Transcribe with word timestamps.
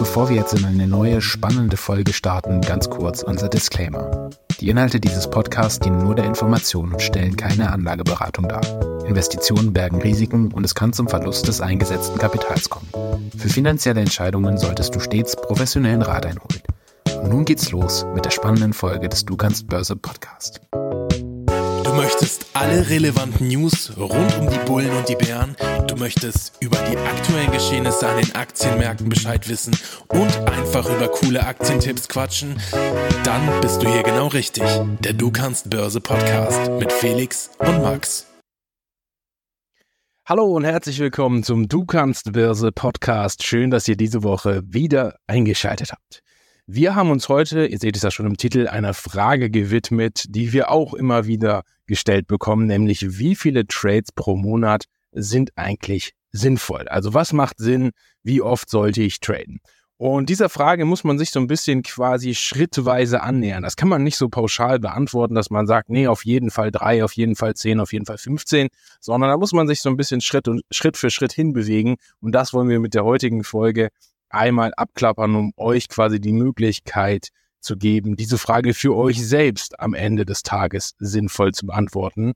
Bevor 0.00 0.30
wir 0.30 0.36
jetzt 0.36 0.54
in 0.54 0.64
eine 0.64 0.86
neue, 0.86 1.20
spannende 1.20 1.76
Folge 1.76 2.14
starten, 2.14 2.62
ganz 2.62 2.88
kurz 2.88 3.22
unser 3.22 3.50
Disclaimer. 3.50 4.30
Die 4.58 4.70
Inhalte 4.70 4.98
dieses 4.98 5.28
Podcasts 5.28 5.78
dienen 5.78 6.02
nur 6.02 6.14
der 6.14 6.24
Information 6.24 6.94
und 6.94 7.02
stellen 7.02 7.36
keine 7.36 7.70
Anlageberatung 7.70 8.48
dar. 8.48 8.62
Investitionen 9.04 9.74
bergen 9.74 10.00
Risiken 10.00 10.52
und 10.52 10.64
es 10.64 10.74
kann 10.74 10.94
zum 10.94 11.06
Verlust 11.06 11.48
des 11.48 11.60
eingesetzten 11.60 12.18
Kapitals 12.18 12.70
kommen. 12.70 12.88
Für 13.36 13.50
finanzielle 13.50 14.00
Entscheidungen 14.00 14.56
solltest 14.56 14.94
du 14.94 15.00
stets 15.00 15.36
professionellen 15.36 16.00
Rat 16.00 16.24
einholen. 16.24 16.62
Und 17.22 17.28
nun 17.28 17.44
geht's 17.44 17.70
los 17.70 18.06
mit 18.14 18.24
der 18.24 18.30
spannenden 18.30 18.72
Folge 18.72 19.10
des 19.10 19.26
Du 19.26 19.36
kannst 19.36 19.68
Börse 19.68 19.96
Podcast. 19.96 20.62
Du 21.90 21.96
möchtest 21.96 22.46
alle 22.52 22.88
relevanten 22.88 23.48
News 23.48 23.92
rund 23.98 24.38
um 24.38 24.48
die 24.48 24.58
Bullen 24.58 24.96
und 24.96 25.08
die 25.08 25.16
Bären. 25.16 25.56
Du 25.88 25.96
möchtest 25.96 26.52
über 26.60 26.76
die 26.88 26.96
aktuellen 26.96 27.50
Geschehnisse 27.50 28.08
an 28.08 28.22
den 28.22 28.32
Aktienmärkten 28.32 29.08
Bescheid 29.08 29.48
wissen 29.48 29.76
und 30.06 30.32
einfach 30.48 30.88
über 30.88 31.08
coole 31.08 31.44
Aktientipps 31.44 32.08
quatschen. 32.08 32.60
Dann 33.24 33.60
bist 33.60 33.82
du 33.82 33.90
hier 33.90 34.04
genau 34.04 34.28
richtig. 34.28 34.62
Der 35.00 35.14
Du 35.14 35.32
kannst 35.32 35.68
Börse 35.68 36.00
Podcast 36.00 36.70
mit 36.78 36.92
Felix 36.92 37.50
und 37.58 37.82
Max. 37.82 38.24
Hallo 40.24 40.44
und 40.44 40.62
herzlich 40.62 41.00
willkommen 41.00 41.42
zum 41.42 41.66
Du 41.66 41.86
kannst 41.86 42.32
Börse 42.32 42.70
Podcast. 42.70 43.42
Schön, 43.42 43.72
dass 43.72 43.88
ihr 43.88 43.96
diese 43.96 44.22
Woche 44.22 44.62
wieder 44.64 45.16
eingeschaltet 45.26 45.90
habt. 45.90 46.22
Wir 46.72 46.94
haben 46.94 47.10
uns 47.10 47.28
heute, 47.28 47.66
ihr 47.66 47.78
seht 47.78 47.96
es 47.96 48.02
ja 48.02 48.12
schon 48.12 48.26
im 48.26 48.36
Titel, 48.36 48.68
einer 48.68 48.94
Frage 48.94 49.50
gewidmet, 49.50 50.26
die 50.28 50.52
wir 50.52 50.70
auch 50.70 50.94
immer 50.94 51.26
wieder 51.26 51.64
gestellt 51.86 52.28
bekommen, 52.28 52.68
nämlich 52.68 53.18
wie 53.18 53.34
viele 53.34 53.66
Trades 53.66 54.12
pro 54.12 54.36
Monat 54.36 54.84
sind 55.10 55.50
eigentlich 55.56 56.12
sinnvoll? 56.30 56.86
Also 56.86 57.12
was 57.12 57.32
macht 57.32 57.58
Sinn? 57.58 57.90
Wie 58.22 58.40
oft 58.40 58.70
sollte 58.70 59.02
ich 59.02 59.18
traden? 59.18 59.58
Und 59.96 60.28
dieser 60.30 60.48
Frage 60.48 60.84
muss 60.84 61.02
man 61.02 61.18
sich 61.18 61.32
so 61.32 61.40
ein 61.40 61.48
bisschen 61.48 61.82
quasi 61.82 62.36
schrittweise 62.36 63.20
annähern. 63.20 63.64
Das 63.64 63.74
kann 63.74 63.88
man 63.88 64.04
nicht 64.04 64.16
so 64.16 64.28
pauschal 64.28 64.78
beantworten, 64.78 65.34
dass 65.34 65.50
man 65.50 65.66
sagt, 65.66 65.90
nee, 65.90 66.06
auf 66.06 66.24
jeden 66.24 66.52
Fall 66.52 66.70
drei, 66.70 67.02
auf 67.02 67.14
jeden 67.14 67.34
Fall 67.34 67.54
zehn, 67.54 67.80
auf 67.80 67.92
jeden 67.92 68.06
Fall 68.06 68.16
15, 68.16 68.68
sondern 69.00 69.28
da 69.28 69.36
muss 69.36 69.52
man 69.52 69.66
sich 69.66 69.82
so 69.82 69.90
ein 69.90 69.96
bisschen 69.96 70.20
Schritt 70.20 70.46
und 70.46 70.62
Schritt 70.70 70.96
für 70.96 71.10
Schritt 71.10 71.32
hinbewegen. 71.32 71.96
Und 72.20 72.32
das 72.32 72.54
wollen 72.54 72.68
wir 72.68 72.78
mit 72.78 72.94
der 72.94 73.04
heutigen 73.04 73.42
Folge 73.42 73.88
einmal 74.30 74.72
abklappern, 74.76 75.34
um 75.34 75.52
euch 75.56 75.88
quasi 75.88 76.20
die 76.20 76.32
Möglichkeit 76.32 77.28
zu 77.60 77.76
geben, 77.76 78.16
diese 78.16 78.38
Frage 78.38 78.74
für 78.74 78.96
euch 78.96 79.26
selbst 79.26 79.78
am 79.78 79.94
Ende 79.94 80.24
des 80.24 80.42
Tages 80.42 80.94
sinnvoll 80.98 81.52
zu 81.52 81.66
beantworten. 81.66 82.32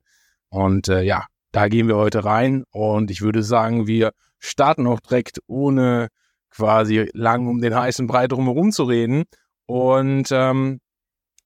Und 0.51 0.89
äh, 0.89 1.03
ja, 1.03 1.27
da 1.53 1.69
gehen 1.69 1.89
wir 1.89 1.97
heute 1.97 2.25
rein 2.25 2.65
und 2.71 3.11
ich 3.11 3.23
würde 3.23 3.43
sagen, 3.43 3.87
wir 3.87 4.13
starten 4.39 4.87
auch 4.87 5.01
direkt 5.01 5.39
ohne 5.47 6.09
quasi 6.51 7.11
lang 7.15 7.47
um 7.47 7.61
den 7.61 7.75
heißen 7.75 8.07
Brei 8.07 8.27
drumherum 8.27 8.71
zu 8.71 8.85
reden. 8.85 9.25
Und 9.67 10.29
ähm, 10.31 10.81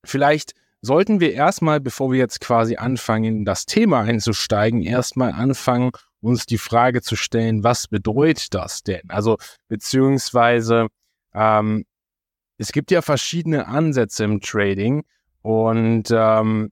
vielleicht 0.04 0.52
sollten 0.80 1.20
wir 1.20 1.32
erstmal, 1.32 1.80
bevor 1.80 2.12
wir 2.12 2.18
jetzt 2.18 2.40
quasi 2.40 2.76
anfangen, 2.76 3.38
in 3.38 3.44
das 3.44 3.66
Thema 3.66 4.00
einzusteigen, 4.00 4.82
erstmal 4.82 5.32
anfangen, 5.32 5.90
uns 6.20 6.46
die 6.46 6.58
Frage 6.58 7.02
zu 7.02 7.16
stellen, 7.16 7.64
was 7.64 7.88
bedeutet 7.88 8.54
das 8.54 8.82
denn? 8.82 9.02
Also 9.08 9.36
beziehungsweise 9.68 10.88
ähm, 11.34 11.84
es 12.56 12.72
gibt 12.72 12.90
ja 12.90 13.02
verschiedene 13.02 13.68
Ansätze 13.68 14.24
im 14.24 14.40
Trading 14.40 15.04
und 15.42 16.10
ähm, 16.10 16.70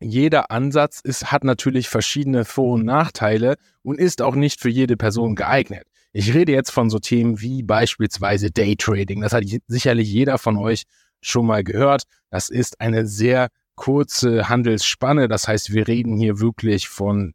jeder 0.00 0.50
Ansatz 0.50 1.00
ist, 1.00 1.32
hat 1.32 1.44
natürlich 1.44 1.88
verschiedene 1.88 2.44
Vor- 2.44 2.74
und 2.74 2.84
Nachteile 2.84 3.56
und 3.82 3.98
ist 3.98 4.22
auch 4.22 4.34
nicht 4.34 4.60
für 4.60 4.68
jede 4.68 4.96
Person 4.96 5.34
geeignet. 5.34 5.88
Ich 6.12 6.34
rede 6.34 6.52
jetzt 6.52 6.70
von 6.70 6.88
so 6.88 6.98
Themen 6.98 7.40
wie 7.40 7.62
beispielsweise 7.62 8.50
Daytrading. 8.50 9.20
Das 9.20 9.32
hat 9.32 9.44
sicherlich 9.66 10.10
jeder 10.10 10.38
von 10.38 10.56
euch 10.56 10.84
schon 11.20 11.46
mal 11.46 11.64
gehört. 11.64 12.04
Das 12.30 12.48
ist 12.48 12.80
eine 12.80 13.06
sehr 13.06 13.48
kurze 13.74 14.48
Handelsspanne. 14.48 15.28
Das 15.28 15.48
heißt, 15.48 15.72
wir 15.72 15.88
reden 15.88 16.16
hier 16.16 16.40
wirklich 16.40 16.88
von 16.88 17.34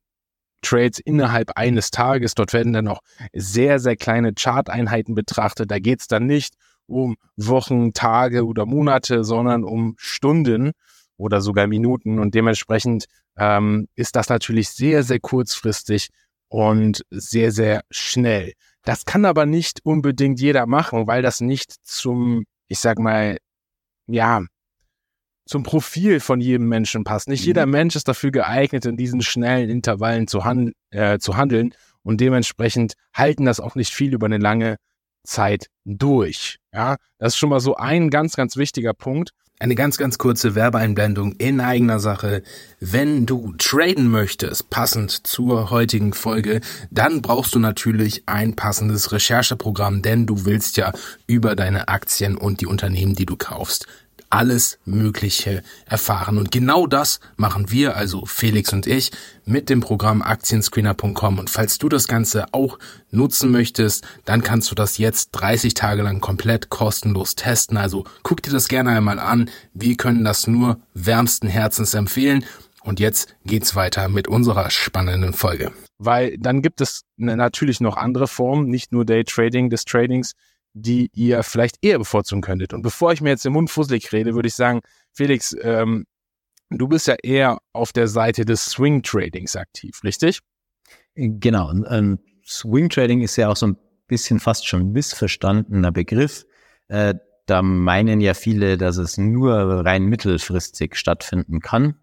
Trades 0.63 0.99
innerhalb 0.99 1.51
eines 1.55 1.91
Tages. 1.91 2.33
Dort 2.33 2.53
werden 2.53 2.73
dann 2.73 2.85
noch 2.85 3.01
sehr, 3.33 3.79
sehr 3.79 3.95
kleine 3.95 4.33
Chart-Einheiten 4.33 5.13
betrachtet. 5.13 5.69
Da 5.69 5.79
geht 5.79 6.01
es 6.01 6.07
dann 6.07 6.25
nicht 6.25 6.55
um 6.87 7.15
Wochen, 7.37 7.93
Tage 7.93 8.45
oder 8.45 8.65
Monate, 8.65 9.23
sondern 9.23 9.63
um 9.63 9.95
Stunden 9.97 10.71
oder 11.17 11.41
sogar 11.41 11.67
Minuten. 11.67 12.19
Und 12.19 12.33
dementsprechend 12.33 13.05
ähm, 13.37 13.87
ist 13.95 14.15
das 14.15 14.29
natürlich 14.29 14.69
sehr, 14.69 15.03
sehr 15.03 15.19
kurzfristig 15.19 16.09
und 16.49 17.03
sehr, 17.09 17.51
sehr 17.51 17.83
schnell. 17.89 18.53
Das 18.83 19.05
kann 19.05 19.25
aber 19.25 19.45
nicht 19.45 19.79
unbedingt 19.83 20.39
jeder 20.39 20.65
machen, 20.65 21.07
weil 21.07 21.21
das 21.21 21.41
nicht 21.41 21.73
zum, 21.83 22.45
ich 22.67 22.79
sag 22.79 22.99
mal, 22.99 23.37
ja, 24.07 24.41
zum 25.45 25.63
Profil 25.63 26.19
von 26.19 26.39
jedem 26.39 26.67
Menschen 26.67 27.03
passt. 27.03 27.27
Nicht 27.27 27.41
mhm. 27.41 27.47
jeder 27.47 27.65
Mensch 27.65 27.95
ist 27.95 28.07
dafür 28.07 28.31
geeignet, 28.31 28.85
in 28.85 28.97
diesen 28.97 29.21
schnellen 29.21 29.69
Intervallen 29.69 30.27
zu, 30.27 30.45
hand, 30.45 30.73
äh, 30.91 31.19
zu 31.19 31.37
handeln 31.37 31.73
und 32.03 32.21
dementsprechend 32.21 32.93
halten 33.13 33.45
das 33.45 33.59
auch 33.59 33.75
nicht 33.75 33.93
viel 33.93 34.13
über 34.13 34.25
eine 34.25 34.37
lange 34.37 34.77
Zeit 35.23 35.67
durch. 35.85 36.57
Ja, 36.73 36.97
das 37.17 37.33
ist 37.33 37.37
schon 37.37 37.49
mal 37.49 37.59
so 37.59 37.75
ein 37.75 38.09
ganz, 38.09 38.35
ganz 38.35 38.57
wichtiger 38.57 38.93
Punkt. 38.93 39.31
Eine 39.59 39.75
ganz, 39.75 39.97
ganz 39.97 40.17
kurze 40.17 40.55
Werbeeinblendung 40.55 41.33
in 41.33 41.61
eigener 41.61 41.99
Sache. 41.99 42.43
Wenn 42.81 43.25
du 43.25 43.53
traden 43.57 44.09
möchtest, 44.09 44.69
passend 44.69 45.25
zur 45.25 45.69
heutigen 45.69 46.11
Folge, 46.11 46.59
dann 46.91 47.21
brauchst 47.21 47.55
du 47.55 47.59
natürlich 47.59 48.23
ein 48.25 48.55
passendes 48.55 49.13
Rechercheprogramm, 49.13 50.01
denn 50.01 50.25
du 50.25 50.43
willst 50.43 50.75
ja 50.75 50.91
über 51.27 51.55
deine 51.55 51.87
Aktien 51.87 52.35
und 52.35 52.59
die 52.59 52.65
Unternehmen, 52.65 53.15
die 53.15 53.25
du 53.25 53.37
kaufst, 53.37 53.85
alles 54.33 54.79
Mögliche 54.83 55.61
erfahren. 55.85 56.39
Und 56.39 56.49
genau 56.49 56.87
das 56.87 57.19
machen 57.37 57.69
wir, 57.69 57.95
also 57.95 58.25
Felix 58.25 58.73
und 58.73 58.87
ich, 58.87 59.11
mit 59.45 59.69
dem 59.69 59.79
Programm 59.79 60.23
Aktienscreener.com. 60.23 61.37
Und 61.37 61.51
falls 61.51 61.77
du 61.77 61.87
das 61.87 62.07
Ganze 62.07 62.47
auch 62.51 62.79
nutzen 63.11 63.51
möchtest, 63.51 64.03
dann 64.25 64.41
kannst 64.41 64.71
du 64.71 64.75
das 64.75 64.97
jetzt 64.97 65.29
30 65.33 65.75
Tage 65.75 66.01
lang 66.01 66.19
komplett 66.19 66.69
kostenlos 66.69 67.35
testen. 67.35 67.77
Also 67.77 68.05
guck 68.23 68.41
dir 68.41 68.51
das 68.51 68.69
gerne 68.69 68.89
einmal 68.89 69.19
an. 69.19 69.51
Wir 69.75 69.97
können 69.97 70.23
das 70.23 70.47
nur 70.47 70.79
wärmsten 70.95 71.47
Herzens 71.47 71.93
empfehlen. 71.93 72.43
Und 72.81 72.99
jetzt 72.99 73.35
geht's 73.45 73.75
weiter 73.75 74.09
mit 74.09 74.27
unserer 74.27 74.71
spannenden 74.71 75.33
Folge. 75.33 75.71
Weil 75.99 76.39
dann 76.39 76.63
gibt 76.63 76.81
es 76.81 77.03
natürlich 77.17 77.81
noch 77.81 77.97
andere 77.97 78.27
Formen, 78.27 78.67
nicht 78.67 78.91
nur 78.91 79.05
Daytrading 79.05 79.69
des 79.69 79.85
Tradings, 79.85 80.33
die 80.73 81.09
ihr 81.13 81.43
vielleicht 81.43 81.77
eher 81.83 81.99
bevorzugen 81.99 82.41
könntet. 82.41 82.73
Und 82.73 82.81
bevor 82.81 83.13
ich 83.13 83.21
mir 83.21 83.29
jetzt 83.29 83.45
den 83.45 83.53
Mund 83.53 83.69
fusselig 83.69 84.11
rede, 84.11 84.33
würde 84.35 84.47
ich 84.47 84.55
sagen, 84.55 84.81
Felix, 85.11 85.55
ähm, 85.61 86.05
du 86.69 86.87
bist 86.87 87.07
ja 87.07 87.15
eher 87.21 87.59
auf 87.73 87.93
der 87.93 88.07
Seite 88.07 88.45
des 88.45 88.65
Swing 88.65 89.03
Tradings 89.03 89.55
aktiv, 89.55 90.01
richtig? 90.03 90.39
Genau. 91.15 91.71
Ähm, 91.85 92.19
Swing 92.45 92.89
Trading 92.89 93.21
ist 93.21 93.35
ja 93.35 93.49
auch 93.49 93.55
so 93.55 93.67
ein 93.67 93.77
bisschen 94.07 94.39
fast 94.39 94.67
schon 94.67 94.91
missverstandener 94.91 95.91
Begriff. 95.91 96.45
Äh, 96.87 97.15
da 97.45 97.61
meinen 97.61 98.21
ja 98.21 98.33
viele, 98.33 98.77
dass 98.77 98.97
es 98.97 99.17
nur 99.17 99.85
rein 99.85 100.05
mittelfristig 100.05 100.95
stattfinden 100.95 101.59
kann. 101.59 101.95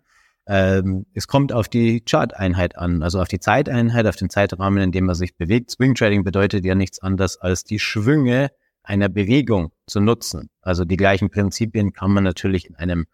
Ähm, 0.50 1.06
es 1.14 1.28
kommt 1.28 1.52
auf 1.52 1.68
die 1.68 2.00
Chart-Einheit 2.00 2.76
an, 2.76 3.04
also 3.04 3.20
auf 3.20 3.28
die 3.28 3.38
Zeiteinheit, 3.38 4.04
auf 4.08 4.16
den 4.16 4.30
Zeitrahmen, 4.30 4.82
in 4.82 4.90
dem 4.90 5.04
man 5.04 5.14
sich 5.14 5.36
bewegt. 5.36 5.70
Swing 5.70 5.94
Trading 5.94 6.24
bedeutet 6.24 6.64
ja 6.64 6.74
nichts 6.74 6.98
anderes 6.98 7.36
als 7.36 7.62
die 7.62 7.78
Schwünge 7.78 8.50
einer 8.82 9.08
Bewegung 9.08 9.70
zu 9.86 10.00
nutzen. 10.00 10.50
Also 10.60 10.84
die 10.84 10.96
gleichen 10.96 11.30
Prinzipien 11.30 11.92
kann 11.92 12.10
man 12.10 12.24
natürlich 12.24 12.68
in 12.68 12.74
einem 12.74 13.06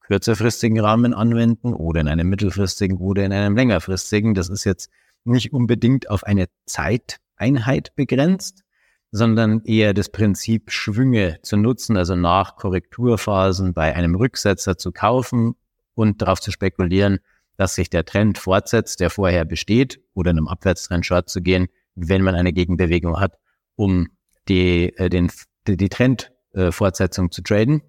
kürzerfristigen 0.00 0.80
Rahmen 0.80 1.14
anwenden 1.14 1.72
oder 1.72 2.00
in 2.00 2.08
einem 2.08 2.28
mittelfristigen 2.28 2.98
oder 2.98 3.24
in 3.24 3.32
einem 3.32 3.54
längerfristigen. 3.54 4.34
Das 4.34 4.48
ist 4.48 4.64
jetzt 4.64 4.90
nicht 5.22 5.52
unbedingt 5.52 6.10
auf 6.10 6.24
eine 6.24 6.46
Zeiteinheit 6.66 7.94
begrenzt, 7.94 8.64
sondern 9.12 9.62
eher 9.62 9.94
das 9.94 10.08
Prinzip 10.08 10.72
Schwünge 10.72 11.38
zu 11.42 11.56
nutzen, 11.56 11.96
also 11.96 12.16
nach 12.16 12.56
Korrekturphasen 12.56 13.72
bei 13.72 13.94
einem 13.94 14.16
Rücksetzer 14.16 14.76
zu 14.78 14.90
kaufen 14.90 15.54
und 15.94 16.22
darauf 16.22 16.40
zu 16.40 16.50
spekulieren, 16.50 17.18
dass 17.56 17.74
sich 17.74 17.90
der 17.90 18.04
Trend 18.04 18.38
fortsetzt, 18.38 19.00
der 19.00 19.10
vorher 19.10 19.44
besteht, 19.44 20.00
oder 20.14 20.30
in 20.30 20.38
einem 20.38 20.48
Abwärtstrend 20.48 21.06
short 21.06 21.28
zu 21.28 21.42
gehen, 21.42 21.68
wenn 21.94 22.22
man 22.22 22.34
eine 22.34 22.52
Gegenbewegung 22.52 23.20
hat, 23.20 23.38
um 23.76 24.08
die, 24.48 24.96
äh, 24.96 25.08
den, 25.08 25.30
die, 25.66 25.76
die 25.76 25.88
Trendfortsetzung 25.88 27.26
äh, 27.26 27.30
zu 27.30 27.42
traden. 27.42 27.82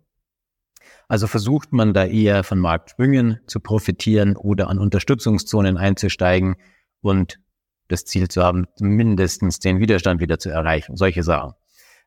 Also 1.08 1.28
versucht 1.28 1.74
man 1.74 1.94
da 1.94 2.06
eher 2.06 2.44
von 2.44 2.60
Marktschwüngen 2.60 3.40
zu 3.48 3.60
profitieren 3.60 4.36
oder 4.36 4.70
an 4.70 4.80
Unterstützungszonen 4.80 5.78
einzusteigen 5.78 6.56
und 7.02 7.40
das 7.88 8.06
Ziel 8.06 8.28
zu 8.28 8.44
haben, 8.44 8.66
mindestens 8.80 9.60
den 9.60 9.80
Widerstand 9.80 10.22
wieder 10.22 10.40
zu 10.40 10.50
erreichen. 10.50 10.96
Solche 10.96 11.24
Sachen. 11.24 11.54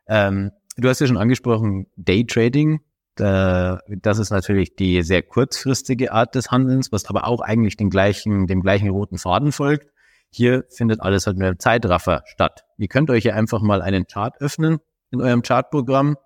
Ähm, 0.08 0.50
du 0.76 0.88
hast 0.88 1.00
ja 1.00 1.06
schon 1.06 1.18
angesprochen, 1.18 1.86
Daytrading. 1.96 2.80
Da, 3.16 3.80
das 3.88 4.18
ist 4.18 4.30
natürlich 4.30 4.76
die 4.76 5.02
sehr 5.02 5.22
kurzfristige 5.22 6.12
Art 6.12 6.34
des 6.34 6.50
Handelns, 6.50 6.92
was 6.92 7.06
aber 7.06 7.26
auch 7.26 7.40
eigentlich 7.40 7.76
den 7.76 7.90
gleichen, 7.90 8.46
dem 8.46 8.60
gleichen 8.60 8.90
roten 8.90 9.18
Faden 9.18 9.52
folgt. 9.52 9.90
Hier 10.30 10.64
findet 10.68 11.00
alles 11.00 11.26
halt 11.26 11.38
nur 11.38 11.48
im 11.48 11.58
Zeitraffer 11.58 12.22
statt. 12.26 12.64
Ihr 12.76 12.88
könnt 12.88 13.10
euch 13.10 13.24
ja 13.24 13.34
einfach 13.34 13.62
mal 13.62 13.80
einen 13.80 14.06
Chart 14.06 14.34
öffnen 14.40 14.78
in 15.10 15.22
eurem 15.22 15.42
Chartprogramm 15.42 16.16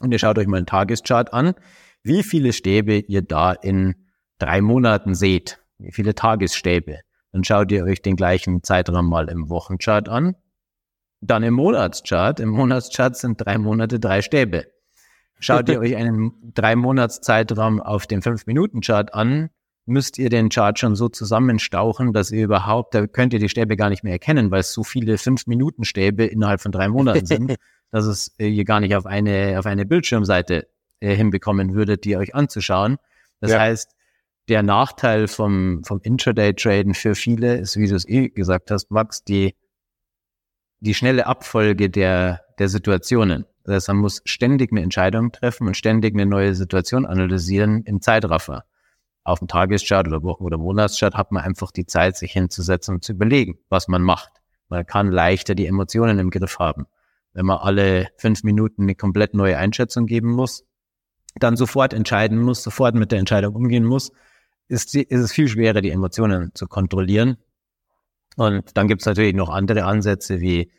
und 0.00 0.12
ihr 0.12 0.18
schaut 0.18 0.38
euch 0.38 0.46
mal 0.46 0.58
einen 0.58 0.66
Tageschart 0.66 1.32
an, 1.32 1.54
wie 2.02 2.22
viele 2.22 2.52
Stäbe 2.52 2.98
ihr 2.98 3.22
da 3.22 3.52
in 3.52 3.94
drei 4.38 4.60
Monaten 4.60 5.14
seht. 5.14 5.60
Wie 5.78 5.92
viele 5.92 6.14
Tagesstäbe. 6.14 7.00
Dann 7.32 7.44
schaut 7.44 7.72
ihr 7.72 7.84
euch 7.84 8.02
den 8.02 8.16
gleichen 8.16 8.62
Zeitraum 8.62 9.08
mal 9.08 9.28
im 9.28 9.48
Wochenchart 9.48 10.08
an. 10.08 10.36
Dann 11.20 11.42
im 11.42 11.54
Monatschart. 11.54 12.40
Im 12.40 12.50
Monatschart 12.50 13.16
sind 13.16 13.44
drei 13.44 13.58
Monate 13.58 13.98
drei 13.98 14.22
Stäbe. 14.22 14.66
Schaut 15.42 15.68
ihr 15.68 15.80
euch 15.80 15.96
einen 15.96 16.32
drei 16.54 16.76
Monats 16.76 17.20
Zeitraum 17.20 17.80
auf 17.80 18.06
dem 18.06 18.22
fünf 18.22 18.46
Minuten 18.46 18.80
Chart 18.80 19.12
an, 19.12 19.50
müsst 19.84 20.18
ihr 20.18 20.30
den 20.30 20.48
Chart 20.48 20.78
schon 20.78 20.94
so 20.94 21.08
zusammenstauchen, 21.08 22.12
dass 22.12 22.30
ihr 22.30 22.44
überhaupt, 22.44 22.94
da 22.94 23.06
könnt 23.06 23.32
ihr 23.32 23.40
die 23.40 23.48
Stäbe 23.48 23.76
gar 23.76 23.90
nicht 23.90 24.04
mehr 24.04 24.12
erkennen, 24.12 24.50
weil 24.50 24.60
es 24.60 24.72
so 24.72 24.84
viele 24.84 25.18
fünf 25.18 25.46
Minuten 25.46 25.84
Stäbe 25.84 26.24
innerhalb 26.24 26.60
von 26.60 26.72
drei 26.72 26.88
Monaten 26.88 27.26
sind, 27.26 27.56
dass 27.90 28.06
es 28.06 28.34
äh, 28.38 28.48
ihr 28.48 28.64
gar 28.64 28.80
nicht 28.80 28.94
auf 28.94 29.06
eine 29.06 29.58
auf 29.58 29.66
eine 29.66 29.84
Bildschirmseite 29.84 30.68
äh, 31.00 31.14
hinbekommen 31.14 31.74
würdet, 31.74 32.04
die 32.04 32.16
euch 32.16 32.34
anzuschauen. 32.34 32.96
Das 33.40 33.50
ja. 33.50 33.60
heißt, 33.60 33.90
der 34.48 34.62
Nachteil 34.62 35.26
vom 35.26 35.82
vom 35.84 36.00
Intraday 36.02 36.54
Traden 36.54 36.94
für 36.94 37.14
viele 37.14 37.56
ist, 37.56 37.76
wie 37.76 37.88
du 37.88 37.96
es 37.96 38.08
eh 38.08 38.28
gesagt 38.28 38.70
hast, 38.70 38.90
Max, 38.90 39.24
die 39.24 39.56
die 40.82 40.94
schnelle 40.94 41.26
Abfolge 41.26 41.88
der 41.88 42.40
der 42.58 42.68
Situationen. 42.68 43.44
Das 43.64 43.74
heißt, 43.74 43.88
man 43.88 43.98
muss 43.98 44.22
ständig 44.24 44.72
eine 44.72 44.82
Entscheidung 44.82 45.32
treffen 45.32 45.66
und 45.66 45.76
ständig 45.76 46.14
eine 46.14 46.26
neue 46.26 46.54
Situation 46.54 47.06
analysieren 47.06 47.82
im 47.84 48.00
Zeitraffer. 48.00 48.64
Auf 49.24 49.38
dem 49.38 49.48
Tageschart 49.48 50.08
oder 50.08 50.22
Wochen- 50.22 50.44
oder 50.44 50.58
Monatschart 50.58 51.14
hat 51.14 51.32
man 51.32 51.44
einfach 51.44 51.70
die 51.70 51.86
Zeit, 51.86 52.16
sich 52.16 52.32
hinzusetzen 52.32 52.96
und 52.96 53.04
zu 53.04 53.12
überlegen, 53.12 53.58
was 53.68 53.88
man 53.88 54.02
macht. 54.02 54.32
Man 54.68 54.84
kann 54.86 55.10
leichter 55.10 55.54
die 55.54 55.66
Emotionen 55.66 56.18
im 56.18 56.30
Griff 56.30 56.58
haben. 56.58 56.86
Wenn 57.32 57.46
man 57.46 57.58
alle 57.58 58.08
fünf 58.16 58.42
Minuten 58.42 58.82
eine 58.82 58.94
komplett 58.94 59.34
neue 59.34 59.58
Einschätzung 59.58 60.06
geben 60.06 60.30
muss, 60.30 60.64
dann 61.36 61.56
sofort 61.56 61.94
entscheiden 61.94 62.40
muss, 62.40 62.62
sofort 62.62 62.94
mit 62.94 63.12
der 63.12 63.20
Entscheidung 63.20 63.54
umgehen 63.54 63.84
muss, 63.84 64.12
ist, 64.68 64.94
ist 64.94 65.20
es 65.20 65.32
viel 65.32 65.48
schwerer, 65.48 65.80
die 65.80 65.90
Emotionen 65.90 66.50
zu 66.54 66.66
kontrollieren. 66.66 67.38
Und 68.36 68.76
dann 68.76 68.88
gibt 68.88 69.02
es 69.02 69.06
natürlich 69.06 69.34
noch 69.34 69.48
andere 69.48 69.84
Ansätze 69.84 70.40
wie 70.40 70.70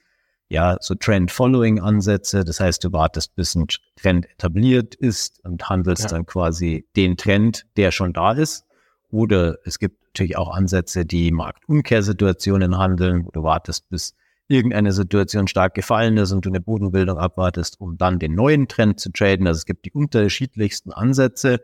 ja, 0.49 0.77
so 0.81 0.93
Trend-Following-Ansätze. 0.95 2.43
Das 2.43 2.59
heißt, 2.59 2.83
du 2.83 2.91
wartest, 2.91 3.35
bis 3.35 3.55
ein 3.55 3.65
Trend 3.95 4.29
etabliert 4.29 4.93
ist 4.93 5.43
und 5.43 5.67
handelst 5.67 6.03
ja. 6.03 6.09
dann 6.09 6.25
quasi 6.25 6.85
den 6.95 7.17
Trend, 7.17 7.65
der 7.75 7.91
schon 7.91 8.13
da 8.13 8.33
ist. 8.33 8.65
Oder 9.09 9.57
es 9.65 9.79
gibt 9.79 10.03
natürlich 10.03 10.37
auch 10.37 10.53
Ansätze, 10.53 11.05
die 11.05 11.31
Marktumkehrsituationen 11.31 12.77
handeln, 12.77 13.25
wo 13.25 13.31
du 13.31 13.43
wartest, 13.43 13.89
bis 13.89 14.15
irgendeine 14.47 14.91
Situation 14.91 15.47
stark 15.47 15.73
gefallen 15.73 16.17
ist 16.17 16.31
und 16.31 16.45
du 16.45 16.49
eine 16.49 16.61
Bodenbildung 16.61 17.17
abwartest, 17.17 17.79
um 17.79 17.97
dann 17.97 18.19
den 18.19 18.35
neuen 18.35 18.67
Trend 18.67 18.99
zu 18.99 19.11
traden. 19.11 19.47
Also 19.47 19.59
es 19.59 19.65
gibt 19.65 19.85
die 19.85 19.91
unterschiedlichsten 19.91 20.91
Ansätze. 20.91 21.61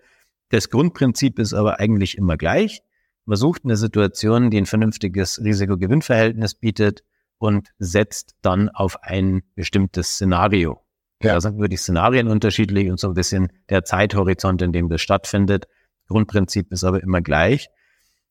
Das 0.50 0.70
Grundprinzip 0.70 1.38
ist 1.38 1.54
aber 1.54 1.80
eigentlich 1.80 2.18
immer 2.18 2.38
gleich. 2.38 2.82
Man 3.26 3.38
sucht 3.38 3.64
eine 3.64 3.78
Situation, 3.78 4.50
die 4.50 4.58
ein 4.58 4.66
vernünftiges 4.66 5.42
Risiko-Gewinn-Verhältnis 5.44 6.56
bietet, 6.56 7.04
und 7.40 7.70
setzt 7.80 8.36
dann 8.42 8.70
auf 8.70 9.02
ein 9.02 9.42
bestimmtes 9.56 10.10
Szenario. 10.10 10.82
Ja. 11.24 11.34
Da 11.34 11.42
sind 11.42 11.58
nur 11.58 11.68
die 11.68 11.78
Szenarien 11.78 12.28
unterschiedlich 12.28 12.90
und 12.92 13.00
so 13.00 13.08
ein 13.08 13.14
bisschen 13.14 13.52
der 13.70 13.84
Zeithorizont, 13.84 14.62
in 14.62 14.72
dem 14.72 14.90
das 14.90 15.02
stattfindet. 15.02 15.68
Grundprinzip 16.08 16.72
ist 16.72 16.84
aber 16.84 17.02
immer 17.02 17.22
gleich. 17.22 17.70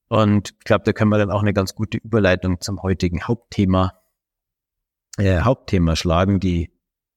Und 0.09 0.55
ich 0.59 0.65
glaube, 0.65 0.85
da 0.85 0.93
können 0.93 1.11
wir 1.11 1.19
dann 1.19 1.31
auch 1.31 1.43
eine 1.43 1.53
ganz 1.53 1.75
gute 1.75 1.99
Überleitung 1.99 2.61
zum 2.61 2.83
heutigen 2.83 3.25
Hauptthema, 3.25 3.95
äh, 5.19 5.41
Hauptthema 5.41 5.97
schlagen, 5.97 6.41
die 6.41 6.71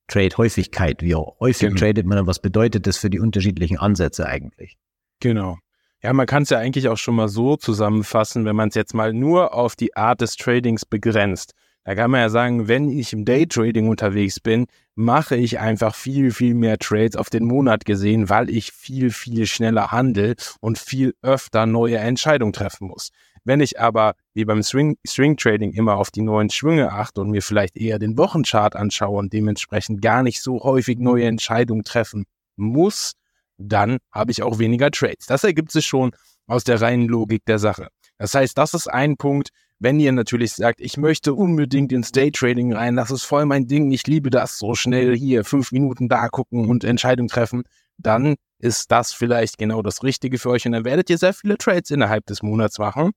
Trade-Häufigkeit. 0.07 1.01
Wie 1.01 1.15
häufig 1.15 1.69
genau. 1.69 1.79
tradet 1.79 2.05
man 2.05 2.19
und 2.19 2.27
was 2.27 2.39
bedeutet 2.39 2.87
das 2.87 2.97
für 2.97 3.09
die 3.09 3.19
unterschiedlichen 3.19 3.77
Ansätze 3.77 4.25
eigentlich? 4.25 4.77
Genau. 5.21 5.57
Ja, 6.03 6.13
man 6.13 6.25
kann 6.25 6.43
es 6.43 6.49
ja 6.49 6.57
eigentlich 6.57 6.89
auch 6.89 6.97
schon 6.97 7.13
mal 7.15 7.29
so 7.29 7.57
zusammenfassen, 7.57 8.43
wenn 8.43 8.55
man 8.55 8.69
es 8.69 8.75
jetzt 8.75 8.95
mal 8.95 9.13
nur 9.13 9.53
auf 9.53 9.75
die 9.75 9.95
Art 9.95 10.21
des 10.21 10.35
Tradings 10.35 10.83
begrenzt. 10.83 11.53
Da 11.83 11.93
kann 11.93 12.09
man 12.09 12.21
ja 12.21 12.29
sagen, 12.29 12.67
wenn 12.67 12.89
ich 12.89 13.13
im 13.13 13.23
Daytrading 13.23 13.87
unterwegs 13.87 14.39
bin, 14.39 14.65
mache 14.95 15.35
ich 15.35 15.59
einfach 15.59 15.93
viel, 15.93 16.31
viel 16.31 16.55
mehr 16.55 16.79
Trades 16.79 17.15
auf 17.15 17.29
den 17.29 17.45
Monat 17.45 17.85
gesehen, 17.85 18.29
weil 18.29 18.49
ich 18.49 18.71
viel, 18.71 19.11
viel 19.11 19.45
schneller 19.45 19.91
handel 19.91 20.35
und 20.59 20.79
viel 20.79 21.13
öfter 21.21 21.67
neue 21.67 21.97
Entscheidungen 21.97 22.53
treffen 22.53 22.87
muss. 22.87 23.09
Wenn 23.43 23.59
ich 23.59 23.79
aber 23.79 24.13
wie 24.33 24.45
beim 24.45 24.63
Swing, 24.63 24.97
Swing 25.05 25.37
Trading 25.37 25.71
immer 25.71 25.97
auf 25.97 26.09
die 26.09 26.21
neuen 26.21 26.49
Schwünge 26.49 26.91
achte 26.91 27.21
und 27.21 27.29
mir 27.29 27.41
vielleicht 27.43 27.77
eher 27.77 27.99
den 27.99 28.17
Wochenchart 28.17 28.75
anschaue 28.75 29.17
und 29.17 29.33
dementsprechend 29.33 30.01
gar 30.01 30.23
nicht 30.23 30.41
so 30.41 30.63
häufig 30.63 30.97
neue 30.99 31.25
Entscheidungen 31.25 31.83
treffen 31.83 32.25
muss, 32.55 33.13
dann 33.61 33.97
habe 34.11 34.31
ich 34.31 34.43
auch 34.43 34.59
weniger 34.59 34.91
Trades. 34.91 35.25
Das 35.27 35.43
ergibt 35.43 35.71
sich 35.71 35.85
schon 35.85 36.11
aus 36.47 36.63
der 36.63 36.81
reinen 36.81 37.07
Logik 37.07 37.45
der 37.45 37.59
Sache. 37.59 37.87
Das 38.17 38.35
heißt, 38.35 38.57
das 38.57 38.73
ist 38.73 38.87
ein 38.87 39.17
Punkt, 39.17 39.49
wenn 39.79 39.99
ihr 39.99 40.11
natürlich 40.11 40.53
sagt, 40.53 40.79
ich 40.79 40.97
möchte 40.97 41.33
unbedingt 41.33 41.91
ins 41.91 42.11
Daytrading 42.11 42.73
rein, 42.73 42.95
das 42.95 43.09
ist 43.09 43.23
voll 43.23 43.45
mein 43.45 43.65
Ding, 43.65 43.91
ich 43.91 44.05
liebe 44.05 44.29
das, 44.29 44.59
so 44.59 44.75
schnell 44.75 45.17
hier 45.17 45.43
fünf 45.43 45.71
Minuten 45.71 46.07
da 46.07 46.27
gucken 46.27 46.69
und 46.69 46.83
Entscheidungen 46.83 47.29
treffen, 47.29 47.63
dann 47.97 48.35
ist 48.59 48.91
das 48.91 49.11
vielleicht 49.11 49.57
genau 49.57 49.81
das 49.81 50.03
Richtige 50.03 50.37
für 50.37 50.51
euch 50.51 50.67
und 50.67 50.73
dann 50.73 50.85
werdet 50.85 51.09
ihr 51.09 51.17
sehr 51.17 51.33
viele 51.33 51.57
Trades 51.57 51.89
innerhalb 51.89 52.27
des 52.27 52.43
Monats 52.43 52.77
machen, 52.77 53.11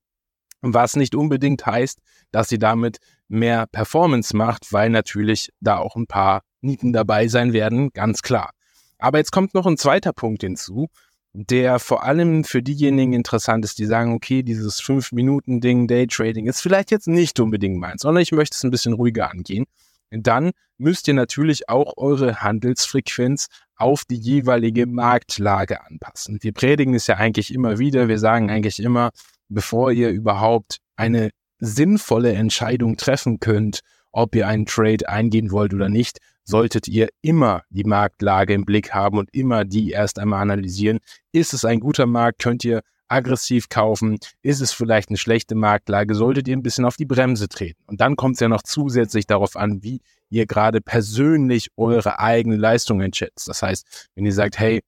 was 0.61 0.95
nicht 0.95 1.13
unbedingt 1.13 1.67
heißt, 1.67 1.99
dass 2.31 2.51
ihr 2.51 2.59
damit 2.59 2.97
mehr 3.27 3.67
Performance 3.67 4.35
macht, 4.35 4.73
weil 4.73 4.89
natürlich 4.89 5.49
da 5.59 5.77
auch 5.77 5.95
ein 5.95 6.07
paar 6.07 6.41
Nieten 6.61 6.93
dabei 6.93 7.27
sein 7.27 7.53
werden, 7.53 7.91
ganz 7.93 8.23
klar. 8.23 8.49
Aber 8.97 9.17
jetzt 9.17 9.31
kommt 9.31 9.53
noch 9.53 9.65
ein 9.65 9.77
zweiter 9.77 10.13
Punkt 10.13 10.41
hinzu, 10.41 10.87
der 11.33 11.79
vor 11.79 12.03
allem 12.03 12.43
für 12.45 12.63
diejenigen 12.63 13.13
interessant 13.13 13.65
ist, 13.65 13.77
die 13.77 13.85
sagen, 13.85 14.13
okay, 14.13 14.41
dieses 14.41 14.81
5-Minuten-Ding, 14.81 15.87
Daytrading 15.87 16.47
ist 16.47 16.61
vielleicht 16.61 16.91
jetzt 16.91 17.07
nicht 17.07 17.39
unbedingt 17.39 17.77
meins, 17.77 18.03
sondern 18.03 18.21
ich 18.21 18.31
möchte 18.31 18.55
es 18.55 18.63
ein 18.63 18.71
bisschen 18.71 18.93
ruhiger 18.93 19.29
angehen. 19.29 19.65
Dann 20.11 20.51
müsst 20.77 21.07
ihr 21.07 21.13
natürlich 21.13 21.67
auch 21.67 21.97
eure 21.97 22.41
Handelsfrequenz 22.41 23.47
auf 23.75 24.05
die 24.05 24.15
jeweilige 24.15 24.85
Marktlage 24.85 25.83
anpassen. 25.83 26.37
Wir 26.41 26.53
predigen 26.53 26.93
es 26.93 27.07
ja 27.07 27.15
eigentlich 27.17 27.53
immer 27.53 27.79
wieder, 27.79 28.07
wir 28.07 28.19
sagen 28.19 28.49
eigentlich 28.49 28.79
immer, 28.79 29.11
bevor 29.49 29.91
ihr 29.91 30.09
überhaupt 30.09 30.77
eine 30.95 31.31
sinnvolle 31.59 32.33
Entscheidung 32.33 32.95
treffen 32.95 33.39
könnt, 33.39 33.81
ob 34.11 34.35
ihr 34.35 34.47
einen 34.47 34.65
Trade 34.65 35.09
eingehen 35.09 35.51
wollt 35.51 35.73
oder 35.73 35.89
nicht, 35.89 36.19
solltet 36.45 36.87
ihr 36.87 37.09
immer 37.21 37.63
die 37.69 37.83
Marktlage 37.83 38.53
im 38.53 38.65
Blick 38.65 38.93
haben 38.93 39.17
und 39.17 39.33
immer 39.33 39.65
die 39.65 39.91
erst 39.91 40.19
einmal 40.19 40.41
analysieren. 40.41 40.99
Ist 41.31 41.53
es 41.53 41.65
ein 41.65 41.79
guter 41.79 42.05
Markt? 42.05 42.41
Könnt 42.41 42.63
ihr 42.63 42.81
aggressiv 43.07 43.69
kaufen? 43.69 44.19
Ist 44.41 44.61
es 44.61 44.71
vielleicht 44.71 45.09
eine 45.09 45.17
schlechte 45.17 45.55
Marktlage? 45.55 46.15
Solltet 46.15 46.47
ihr 46.47 46.55
ein 46.55 46.63
bisschen 46.63 46.85
auf 46.85 46.95
die 46.95 47.05
Bremse 47.05 47.49
treten? 47.49 47.83
Und 47.87 48.01
dann 48.01 48.15
kommt 48.15 48.35
es 48.35 48.39
ja 48.39 48.47
noch 48.47 48.61
zusätzlich 48.61 49.27
darauf 49.27 49.55
an, 49.55 49.83
wie 49.83 50.01
ihr 50.29 50.45
gerade 50.45 50.81
persönlich 50.81 51.69
eure 51.77 52.19
eigene 52.19 52.55
Leistung 52.55 53.01
einschätzt. 53.01 53.47
Das 53.47 53.61
heißt, 53.61 54.09
wenn 54.15 54.25
ihr 54.25 54.33
sagt, 54.33 54.59
hey, 54.59 54.81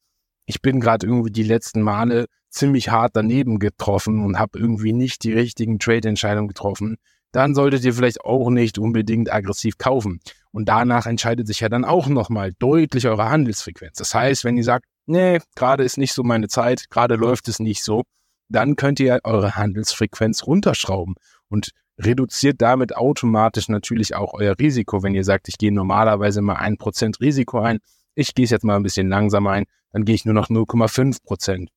ich 0.45 0.61
bin 0.61 0.79
gerade 0.79 1.05
irgendwie 1.05 1.31
die 1.31 1.43
letzten 1.43 1.81
Male 1.81 2.25
ziemlich 2.49 2.89
hart 2.89 3.15
daneben 3.15 3.59
getroffen 3.59 4.23
und 4.23 4.39
habe 4.39 4.57
irgendwie 4.57 4.93
nicht 4.93 5.23
die 5.23 5.33
richtigen 5.33 5.79
Trade-Entscheidungen 5.79 6.47
getroffen, 6.47 6.97
dann 7.31 7.53
solltet 7.53 7.83
ihr 7.83 7.93
vielleicht 7.93 8.21
auch 8.21 8.49
nicht 8.49 8.79
unbedingt 8.79 9.31
aggressiv 9.31 9.77
kaufen. 9.77 10.19
Und 10.51 10.69
danach 10.69 11.05
entscheidet 11.05 11.47
sich 11.47 11.59
ja 11.59 11.69
dann 11.69 11.85
auch 11.85 12.07
nochmal 12.07 12.53
deutlich 12.59 13.07
eure 13.07 13.29
Handelsfrequenz. 13.29 13.97
Das 13.97 14.13
heißt, 14.13 14.43
wenn 14.43 14.57
ihr 14.57 14.63
sagt, 14.63 14.85
nee, 15.05 15.39
gerade 15.55 15.83
ist 15.83 15.97
nicht 15.97 16.13
so 16.13 16.23
meine 16.23 16.47
Zeit, 16.47 16.89
gerade 16.89 17.15
läuft 17.15 17.47
es 17.47 17.59
nicht 17.59 17.83
so, 17.83 18.03
dann 18.49 18.75
könnt 18.75 18.99
ihr 18.99 19.19
eure 19.23 19.55
Handelsfrequenz 19.55 20.45
runterschrauben 20.45 21.15
und 21.49 21.71
reduziert 21.99 22.61
damit 22.61 22.95
automatisch 22.95 23.69
natürlich 23.69 24.15
auch 24.15 24.33
euer 24.33 24.57
Risiko. 24.57 25.03
Wenn 25.03 25.15
ihr 25.15 25.23
sagt, 25.23 25.47
ich 25.47 25.57
gehe 25.57 25.71
normalerweise 25.71 26.41
mal 26.41 26.55
ein 26.55 26.77
Prozent 26.77 27.19
Risiko 27.19 27.59
ein, 27.59 27.79
ich 28.15 28.35
gehe 28.35 28.45
es 28.45 28.51
jetzt 28.51 28.63
mal 28.63 28.75
ein 28.75 28.83
bisschen 28.83 29.09
langsamer 29.09 29.51
ein, 29.51 29.65
dann 29.91 30.05
gehe 30.05 30.15
ich 30.15 30.25
nur 30.25 30.33
noch 30.33 30.49
0,5 30.49 31.23
Prozent 31.23 31.69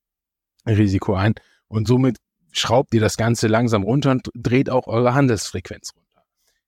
Risiko 0.66 1.14
ein. 1.14 1.34
Und 1.68 1.88
somit 1.88 2.18
schraubt 2.52 2.94
ihr 2.94 3.00
das 3.00 3.16
Ganze 3.16 3.46
langsam 3.46 3.82
runter 3.82 4.10
und 4.10 4.28
dreht 4.34 4.70
auch 4.70 4.86
eure 4.86 5.14
Handelsfrequenz 5.14 5.92
runter. 5.94 6.22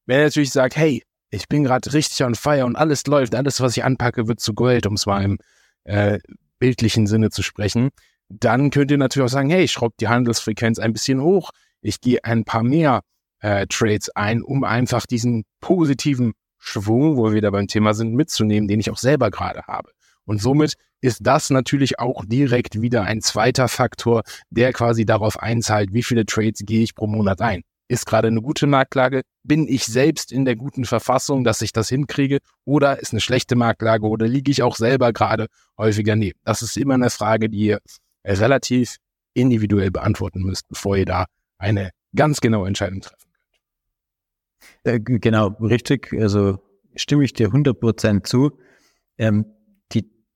Wenn 0.06 0.18
ihr 0.20 0.24
natürlich 0.24 0.52
sagt, 0.52 0.76
hey, 0.76 1.02
ich 1.32 1.48
bin 1.48 1.64
gerade 1.64 1.92
richtig 1.92 2.22
on 2.24 2.34
fire 2.34 2.66
und 2.66 2.76
alles 2.76 3.06
läuft, 3.06 3.34
alles, 3.34 3.60
was 3.60 3.76
ich 3.76 3.84
anpacke, 3.84 4.28
wird 4.28 4.38
zu 4.38 4.52
Gold, 4.52 4.86
um 4.86 4.94
es 4.94 5.06
mal 5.06 5.24
im 5.24 5.38
äh, 5.84 6.18
bildlichen 6.58 7.06
Sinne 7.06 7.30
zu 7.30 7.42
sprechen, 7.42 7.88
dann 8.28 8.70
könnt 8.70 8.90
ihr 8.90 8.98
natürlich 8.98 9.26
auch 9.26 9.32
sagen, 9.32 9.50
hey, 9.50 9.64
ich 9.64 9.72
schraube 9.72 9.94
die 9.98 10.08
Handelsfrequenz 10.08 10.78
ein 10.78 10.92
bisschen 10.92 11.22
hoch, 11.22 11.50
ich 11.80 12.00
gehe 12.00 12.22
ein 12.22 12.44
paar 12.44 12.62
mehr 12.62 13.00
äh, 13.40 13.66
Trades 13.66 14.10
ein, 14.10 14.42
um 14.42 14.62
einfach 14.62 15.06
diesen 15.06 15.44
positiven 15.60 16.34
Schwung, 16.58 17.16
wo 17.16 17.32
wir 17.32 17.40
da 17.40 17.50
beim 17.50 17.66
Thema 17.66 17.94
sind, 17.94 18.14
mitzunehmen, 18.14 18.68
den 18.68 18.78
ich 18.78 18.90
auch 18.90 18.98
selber 18.98 19.30
gerade 19.30 19.62
habe. 19.66 19.90
Und 20.24 20.40
somit 20.40 20.74
ist 21.00 21.20
das 21.22 21.50
natürlich 21.50 21.98
auch 21.98 22.24
direkt 22.26 22.80
wieder 22.80 23.02
ein 23.02 23.22
zweiter 23.22 23.68
Faktor, 23.68 24.22
der 24.50 24.72
quasi 24.72 25.04
darauf 25.04 25.40
einzahlt, 25.40 25.92
wie 25.92 26.02
viele 26.02 26.26
Trades 26.26 26.60
gehe 26.64 26.82
ich 26.82 26.94
pro 26.94 27.06
Monat 27.06 27.40
ein. 27.40 27.62
Ist 27.92 28.06
gerade 28.06 28.28
eine 28.28 28.40
gute 28.40 28.66
Marktlage? 28.66 29.22
Bin 29.44 29.68
ich 29.68 29.84
selbst 29.84 30.32
in 30.32 30.46
der 30.46 30.56
guten 30.56 30.86
Verfassung, 30.86 31.44
dass 31.44 31.60
ich 31.60 31.72
das 31.72 31.90
hinkriege? 31.90 32.38
Oder 32.64 32.98
ist 33.00 33.12
eine 33.12 33.20
schlechte 33.20 33.54
Marktlage 33.54 34.06
oder 34.06 34.26
liege 34.26 34.50
ich 34.50 34.62
auch 34.62 34.76
selber 34.76 35.12
gerade 35.12 35.46
häufiger 35.76 36.16
neben? 36.16 36.38
Das 36.44 36.62
ist 36.62 36.76
immer 36.78 36.94
eine 36.94 37.10
Frage, 37.10 37.50
die 37.50 37.66
ihr 37.66 37.80
relativ 38.24 38.96
individuell 39.34 39.90
beantworten 39.90 40.42
müsst, 40.42 40.68
bevor 40.68 40.96
ihr 40.96 41.04
da 41.04 41.26
eine 41.58 41.90
ganz 42.16 42.40
genaue 42.40 42.66
Entscheidung 42.66 43.02
treffen 43.02 43.30
könnt. 44.84 45.10
Äh, 45.10 45.18
genau, 45.18 45.48
richtig. 45.60 46.12
Also 46.18 46.60
stimme 46.96 47.24
ich 47.24 47.34
dir 47.34 47.50
100% 47.50 48.24
zu. 48.24 48.58
Ähm, 49.18 49.44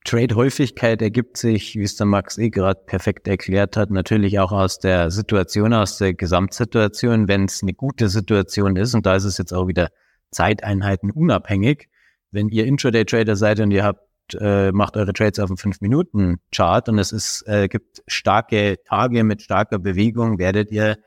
Trade-Häufigkeit 0.07 1.01
ergibt 1.01 1.35
sich, 1.35 1.75
wie 1.75 1.83
es 1.83 1.97
der 1.97 2.07
Max 2.07 2.37
eh 2.37 2.49
gerade 2.49 2.79
perfekt 2.85 3.27
erklärt 3.27 3.75
hat, 3.75 3.91
natürlich 3.91 4.39
auch 4.39 4.53
aus 4.53 4.79
der 4.79 5.11
Situation, 5.11 5.73
aus 5.73 5.97
der 5.97 6.13
Gesamtsituation. 6.13 7.27
Wenn 7.27 7.43
es 7.43 7.61
eine 7.61 7.73
gute 7.73 8.07
Situation 8.07 8.77
ist, 8.77 8.95
und 8.95 9.05
da 9.05 9.15
ist 9.15 9.25
es 9.25 9.37
jetzt 9.37 9.51
auch 9.51 9.67
wieder 9.67 9.89
Zeiteinheiten 10.31 11.11
unabhängig, 11.11 11.89
wenn 12.31 12.47
ihr 12.47 12.65
Intraday-Trader 12.65 13.35
seid 13.35 13.59
und 13.59 13.71
ihr 13.71 13.83
habt 13.83 14.07
äh, 14.33 14.71
macht 14.71 14.97
eure 14.97 15.13
Trades 15.13 15.39
auf 15.39 15.49
einem 15.49 15.57
5-Minuten-Chart 15.57 16.89
und 16.89 16.99
es 16.99 17.11
ist, 17.11 17.43
äh, 17.47 17.67
gibt 17.67 18.01
starke 18.07 18.77
Tage 18.85 19.23
mit 19.23 19.41
starker 19.41 19.79
Bewegung, 19.79 20.37
werdet 20.37 20.71
ihr 20.71 20.97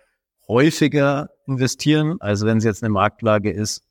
häufiger 0.47 1.31
investieren. 1.47 2.17
Also 2.21 2.47
wenn 2.47 2.59
es 2.59 2.65
jetzt 2.65 2.83
eine 2.83 2.91
Marktlage 2.91 3.51
ist, 3.51 3.83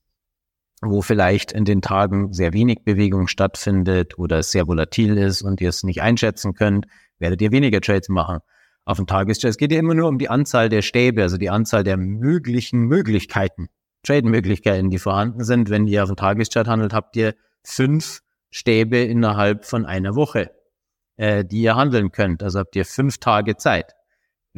wo 0.81 1.01
vielleicht 1.01 1.51
in 1.51 1.65
den 1.65 1.81
Tagen 1.81 2.33
sehr 2.33 2.53
wenig 2.53 2.83
Bewegung 2.83 3.27
stattfindet 3.27 4.17
oder 4.17 4.39
es 4.39 4.51
sehr 4.51 4.67
volatil 4.67 5.17
ist 5.17 5.41
und 5.41 5.62
ihr 5.62 5.69
es 5.69 5.83
nicht 5.83 6.01
einschätzen 6.01 6.53
könnt, 6.53 6.88
werdet 7.19 7.41
ihr 7.41 7.51
weniger 7.51 7.81
Trades 7.81 8.09
machen. 8.09 8.39
Auf 8.86 8.98
dem 8.98 9.05
Tageschart. 9.05 9.51
Es 9.51 9.57
geht 9.57 9.71
ja 9.71 9.79
immer 9.79 9.93
nur 9.93 10.07
um 10.07 10.17
die 10.17 10.29
Anzahl 10.29 10.69
der 10.69 10.81
Stäbe, 10.81 11.21
also 11.21 11.38
die 11.38 11.50
Anzahl 11.50 11.83
der 11.83 11.98
möglichen 11.98 12.81
Möglichkeiten, 12.81 13.67
Trade-Möglichkeiten, 14.03 14.89
die 14.89 14.98
vorhanden 14.98 15.43
sind. 15.43 15.69
Wenn 15.69 15.86
ihr 15.86 16.01
auf 16.01 16.09
dem 16.09 16.15
Tageschart 16.15 16.67
handelt, 16.67 16.93
habt 16.93 17.15
ihr 17.15 17.36
fünf 17.63 18.21
Stäbe 18.50 18.98
innerhalb 18.98 19.65
von 19.65 19.86
einer 19.86 20.15
Woche, 20.15 20.51
äh, 21.17 21.45
die 21.45 21.62
ihr 21.62 21.75
handeln 21.75 22.12
könnt. 22.12 22.41
Also 22.41 22.59
habt 22.59 22.75
ihr 22.75 22.86
fünf 22.86 23.19
Tage 23.19 23.57
Zeit. 23.57 23.93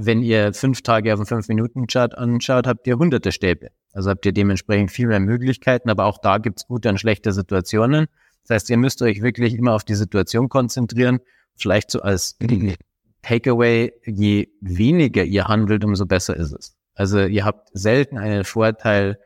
Wenn 0.04 0.24
ihr 0.24 0.52
fünf 0.54 0.82
Tage 0.82 1.14
auf 1.14 1.20
dem 1.20 1.28
fünf 1.28 1.48
minuten 1.48 1.86
chart 1.86 2.18
anschaut, 2.18 2.66
habt 2.66 2.88
ihr 2.88 2.98
hunderte 2.98 3.32
Stäbe. 3.32 3.70
Also 3.94 4.10
habt 4.10 4.26
ihr 4.26 4.32
dementsprechend 4.32 4.90
viel 4.90 5.06
mehr 5.08 5.20
Möglichkeiten, 5.20 5.92
aber 5.92 6.06
auch 6.06 6.18
da 6.18 6.40
gibt's 6.40 6.66
gute 6.66 6.90
und 6.90 7.00
schlechte 7.00 7.32
Situationen. 7.32 8.08
Das 8.48 8.56
heißt, 8.56 8.70
ihr 8.72 8.78
müsst 8.78 9.04
euch 9.04 9.22
wirklich 9.22 9.54
immer 9.54 9.76
auf 9.76 9.84
die 9.84 9.94
Situation 9.94 10.50
konzentrieren. 10.50 11.20
Vielleicht 11.56 11.92
so 11.92 12.02
als 12.02 12.36
Takeaway, 13.22 13.94
je 14.04 14.48
weniger 14.60 15.24
ihr 15.24 15.48
handelt, 15.48 15.86
umso 15.86 16.08
besser 16.08 16.36
ist 16.36 16.52
es. 16.54 16.76
Also 16.96 17.20
ihr 17.24 17.46
habt 17.46 17.70
selten 17.74 18.18
einen 18.18 18.44
Vorteil, 18.44 19.20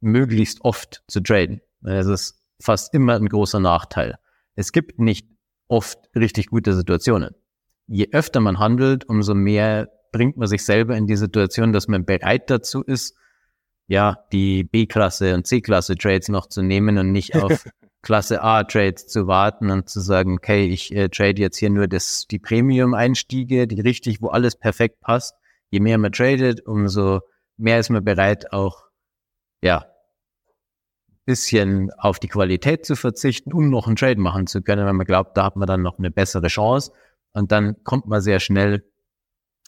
möglichst 0.00 0.60
oft 0.60 1.04
zu 1.08 1.20
traden. 1.20 1.62
Es 1.82 2.06
ist 2.06 2.42
fast 2.60 2.92
immer 2.92 3.14
ein 3.14 3.30
großer 3.30 3.60
Nachteil. 3.60 4.18
Es 4.56 4.72
gibt 4.72 4.98
nicht 4.98 5.26
oft 5.68 5.98
richtig 6.14 6.48
gute 6.48 6.74
Situationen. 6.74 7.34
Je 7.86 8.08
öfter 8.12 8.40
man 8.40 8.58
handelt, 8.58 9.08
umso 9.08 9.34
mehr 9.34 9.88
bringt 10.12 10.36
man 10.36 10.48
sich 10.48 10.64
selber 10.64 10.96
in 10.96 11.06
die 11.06 11.16
Situation, 11.16 11.72
dass 11.72 11.88
man 11.88 12.04
bereit 12.04 12.50
dazu 12.50 12.82
ist, 12.82 13.16
ja, 13.88 14.18
die 14.32 14.64
B-Klasse 14.64 15.34
und 15.34 15.46
C-Klasse 15.46 15.96
Trades 15.96 16.28
noch 16.28 16.46
zu 16.46 16.62
nehmen 16.62 16.98
und 16.98 17.12
nicht 17.12 17.36
auf 17.36 17.64
Klasse 18.02 18.42
A 18.42 18.64
Trades 18.64 19.06
zu 19.06 19.26
warten 19.26 19.70
und 19.70 19.88
zu 19.88 20.00
sagen, 20.00 20.34
okay, 20.34 20.66
ich 20.66 20.94
äh, 20.94 21.08
trade 21.08 21.40
jetzt 21.40 21.58
hier 21.58 21.70
nur 21.70 21.86
das, 21.86 22.26
die 22.28 22.38
Premium-Einstiege, 22.38 23.66
die 23.66 23.80
richtig, 23.80 24.22
wo 24.22 24.28
alles 24.28 24.56
perfekt 24.56 25.00
passt. 25.00 25.34
Je 25.70 25.80
mehr 25.80 25.98
man 25.98 26.12
tradet, 26.12 26.64
umso 26.66 27.20
mehr 27.56 27.78
ist 27.78 27.90
man 27.90 28.04
bereit, 28.04 28.52
auch, 28.52 28.84
ja, 29.62 29.86
bisschen 31.24 31.90
auf 31.98 32.20
die 32.20 32.28
Qualität 32.28 32.86
zu 32.86 32.94
verzichten, 32.94 33.52
um 33.52 33.68
noch 33.68 33.88
einen 33.88 33.96
Trade 33.96 34.20
machen 34.20 34.46
zu 34.46 34.62
können, 34.62 34.86
weil 34.86 34.92
man 34.92 35.06
glaubt, 35.06 35.36
da 35.36 35.44
hat 35.44 35.56
man 35.56 35.66
dann 35.66 35.82
noch 35.82 35.98
eine 35.98 36.10
bessere 36.10 36.46
Chance. 36.46 36.92
Und 37.36 37.52
dann 37.52 37.76
kommt 37.84 38.06
man 38.06 38.22
sehr 38.22 38.40
schnell 38.40 38.82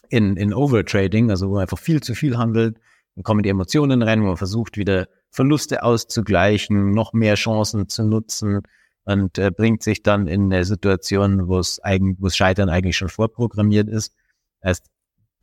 in, 0.09 0.37
in 0.37 0.55
Overtrading, 0.55 1.29
also 1.29 1.49
wo 1.49 1.53
man 1.53 1.61
einfach 1.61 1.77
viel 1.77 2.01
zu 2.01 2.15
viel 2.15 2.35
handelt. 2.35 2.79
Dann 3.13 3.23
kommen 3.23 3.43
die 3.43 3.49
Emotionen 3.49 4.01
rein, 4.01 4.23
wo 4.23 4.25
man 4.25 4.37
versucht, 4.37 4.75
wieder 4.75 5.07
Verluste 5.29 5.83
auszugleichen, 5.83 6.89
noch 6.89 7.13
mehr 7.13 7.35
Chancen 7.35 7.87
zu 7.87 8.03
nutzen 8.03 8.61
und 9.03 9.37
äh, 9.37 9.51
bringt 9.51 9.83
sich 9.83 10.01
dann 10.01 10.25
in 10.25 10.51
eine 10.51 10.65
Situation, 10.65 11.47
wo 11.47 11.59
es 11.59 11.79
eigentlich, 11.83 12.35
Scheitern 12.35 12.69
eigentlich 12.69 12.97
schon 12.97 13.09
vorprogrammiert 13.09 13.87
ist. 13.87 14.15
Heißt, 14.63 14.87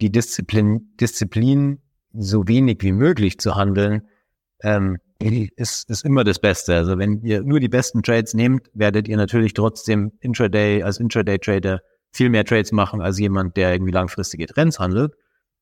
die 0.01 0.11
Disziplin, 0.11 0.97
Disziplin 1.01 1.81
so 2.13 2.49
wenig 2.49 2.79
wie 2.81 2.91
möglich 2.93 3.39
zu 3.39 3.55
handeln, 3.55 4.03
ähm, 4.63 4.99
ist, 5.21 5.89
ist 5.89 6.05
immer 6.05 6.25
das 6.25 6.41
Beste. 6.41 6.75
Also 6.75 6.99
wenn 6.99 7.23
ihr 7.23 7.45
nur 7.45 7.61
die 7.61 7.69
besten 7.69 8.03
Trades 8.03 8.35
nehmt, 8.35 8.69
werdet 8.75 9.07
ihr 9.07 9.17
natürlich 9.17 9.55
trotzdem 9.55 10.11
Intraday 10.19 10.83
als 10.83 10.99
Intraday-Trader 10.99 11.83
viel 12.17 12.31
mehr 12.31 12.45
Trades 12.45 12.73
machen 12.73 13.01
als 13.01 13.19
jemand, 13.19 13.57
der 13.57 13.73
irgendwie 13.73 13.93
langfristige 13.93 14.47
Trends 14.47 14.79
handelt. 14.79 15.15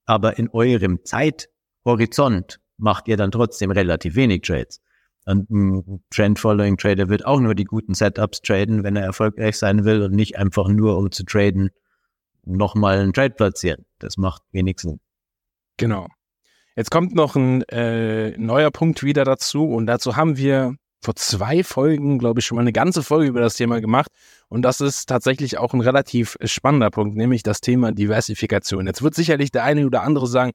Aber 0.07 0.39
in 0.39 0.49
eurem 0.51 1.05
Zeithorizont 1.05 2.61
macht 2.77 3.09
ihr 3.09 3.17
dann 3.17 3.31
trotzdem 3.31 3.71
relativ 3.71 4.15
wenig 4.17 4.43
Trades. 4.43 4.81
Und 5.27 5.51
ein 5.51 6.05
Trend-Following-Trader 6.11 7.09
wird 7.09 7.25
auch 7.25 7.41
nur 7.41 7.55
die 7.55 7.65
guten 7.65 7.95
Setups 7.95 8.43
traden, 8.43 8.85
wenn 8.85 8.97
er 8.97 9.05
erfolgreich 9.05 9.57
sein 9.57 9.85
will 9.85 10.03
und 10.03 10.13
nicht 10.13 10.37
einfach 10.37 10.69
nur, 10.69 10.99
um 10.99 11.11
zu 11.11 11.25
traden, 11.25 11.71
nochmal 12.45 12.99
einen 12.99 13.15
Trade 13.15 13.35
platzieren. 13.35 13.87
Das 13.99 14.19
macht 14.19 14.43
wenig 14.53 14.81
Sinn. 14.81 15.01
Genau. 15.79 16.09
Jetzt 16.77 16.91
kommt 16.91 17.15
noch 17.15 17.37
ein 17.37 17.63
äh, 17.69 18.37
neuer 18.37 18.71
Punkt 18.71 19.03
wieder 19.03 19.25
dazu 19.25 19.67
und 19.67 19.87
dazu 19.87 20.17
haben 20.17 20.37
wir 20.37 20.75
vor 21.05 21.17
zwei 21.17 21.63
Folgen, 21.63 22.19
glaube 22.19 22.41
ich, 22.41 22.47
schon 22.47 22.57
mal 22.57 22.63
eine 22.63 22.73
ganze 22.73 23.03
Folge 23.03 23.29
über 23.29 23.41
das 23.41 23.55
Thema 23.55 23.81
gemacht. 23.81 24.11
Und 24.49 24.63
das 24.63 24.81
ist 24.81 25.07
tatsächlich 25.07 25.59
auch 25.59 25.75
ein 25.75 25.81
relativ 25.81 26.37
spannender 26.45 26.91
Punkt, 26.91 27.17
nämlich 27.17 27.43
das 27.43 27.61
Thema 27.61 27.93
Diversifikation. 27.93 28.87
Jetzt 28.87 29.03
wird 29.03 29.15
sicherlich 29.15 29.51
der 29.53 29.65
eine 29.65 29.87
oder 29.87 30.03
andere 30.03 30.27
sagen, 30.27 30.53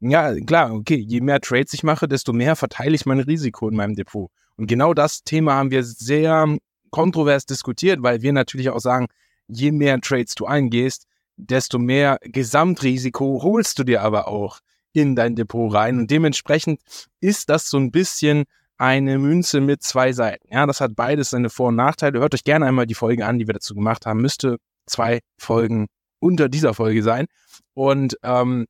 ja, 0.00 0.34
klar, 0.40 0.72
okay, 0.72 0.96
je 0.96 1.20
mehr 1.20 1.40
Trades 1.40 1.72
ich 1.74 1.84
mache, 1.84 2.08
desto 2.08 2.32
mehr 2.32 2.56
verteile 2.56 2.94
ich 2.94 3.06
mein 3.06 3.20
Risiko 3.20 3.68
in 3.68 3.76
meinem 3.76 3.94
Depot. 3.94 4.30
Und 4.56 4.66
genau 4.66 4.94
das 4.94 5.22
Thema 5.22 5.54
haben 5.54 5.70
wir 5.70 5.84
sehr 5.84 6.56
kontrovers 6.90 7.46
diskutiert, 7.46 8.02
weil 8.02 8.20
wir 8.22 8.32
natürlich 8.32 8.70
auch 8.70 8.80
sagen, 8.80 9.06
je 9.46 9.70
mehr 9.70 10.00
Trades 10.00 10.34
du 10.34 10.46
eingehst, 10.46 11.06
desto 11.36 11.78
mehr 11.78 12.18
Gesamtrisiko 12.22 13.40
holst 13.42 13.78
du 13.78 13.84
dir 13.84 14.02
aber 14.02 14.28
auch 14.28 14.58
in 14.92 15.16
dein 15.16 15.36
Depot 15.36 15.72
rein. 15.72 15.98
Und 15.98 16.10
dementsprechend 16.10 16.80
ist 17.20 17.48
das 17.48 17.70
so 17.70 17.78
ein 17.78 17.90
bisschen 17.90 18.44
eine 18.82 19.20
Münze 19.20 19.60
mit 19.60 19.84
zwei 19.84 20.12
Seiten. 20.12 20.52
Ja, 20.52 20.66
das 20.66 20.80
hat 20.80 20.96
beides 20.96 21.30
seine 21.30 21.50
Vor- 21.50 21.68
und 21.68 21.76
Nachteile. 21.76 22.18
Hört 22.18 22.34
euch 22.34 22.42
gerne 22.42 22.66
einmal 22.66 22.84
die 22.84 22.96
Folge 22.96 23.24
an, 23.24 23.38
die 23.38 23.46
wir 23.46 23.54
dazu 23.54 23.76
gemacht 23.76 24.06
haben. 24.06 24.20
Müsste 24.20 24.56
zwei 24.86 25.20
Folgen 25.38 25.86
unter 26.18 26.48
dieser 26.48 26.74
Folge 26.74 27.04
sein. 27.04 27.26
Und 27.74 28.16
ähm, 28.24 28.66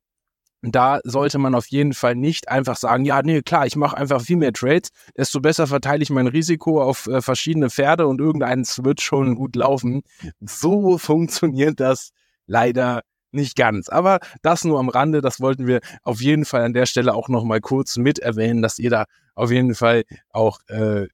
da 0.61 0.99
sollte 1.03 1.39
man 1.39 1.55
auf 1.55 1.65
jeden 1.67 1.93
Fall 1.93 2.13
nicht 2.13 2.47
einfach 2.47 2.77
sagen, 2.77 3.05
ja, 3.05 3.23
nee, 3.23 3.41
klar, 3.41 3.65
ich 3.65 3.75
mache 3.75 3.97
einfach 3.97 4.21
viel 4.21 4.37
mehr 4.37 4.53
Trades, 4.53 4.89
desto 5.17 5.41
besser 5.41 5.65
verteile 5.65 6.03
ich 6.03 6.11
mein 6.11 6.27
Risiko 6.27 6.79
auf 6.79 7.07
äh, 7.07 7.19
verschiedene 7.19 7.71
Pferde 7.71 8.05
und 8.05 8.21
irgendeins 8.21 8.83
wird 8.83 9.01
schon 9.01 9.33
gut 9.33 9.55
laufen. 9.55 10.03
So 10.41 10.99
funktioniert 10.99 11.79
das 11.79 12.11
leider 12.45 13.01
nicht 13.33 13.55
ganz. 13.55 13.89
Aber 13.89 14.19
das 14.41 14.63
nur 14.63 14.79
am 14.79 14.89
Rande, 14.89 15.21
das 15.21 15.39
wollten 15.39 15.67
wir 15.67 15.81
auf 16.03 16.21
jeden 16.21 16.45
Fall 16.45 16.63
an 16.63 16.73
der 16.73 16.85
Stelle 16.85 17.13
auch 17.13 17.29
nochmal 17.29 17.61
kurz 17.61 17.97
mit 17.97 18.19
erwähnen, 18.19 18.61
dass 18.61 18.79
ihr 18.79 18.89
da 18.89 19.05
auf 19.35 19.51
jeden 19.51 19.75
Fall 19.75 20.03
auch 20.29 20.59
äh, 20.67 21.07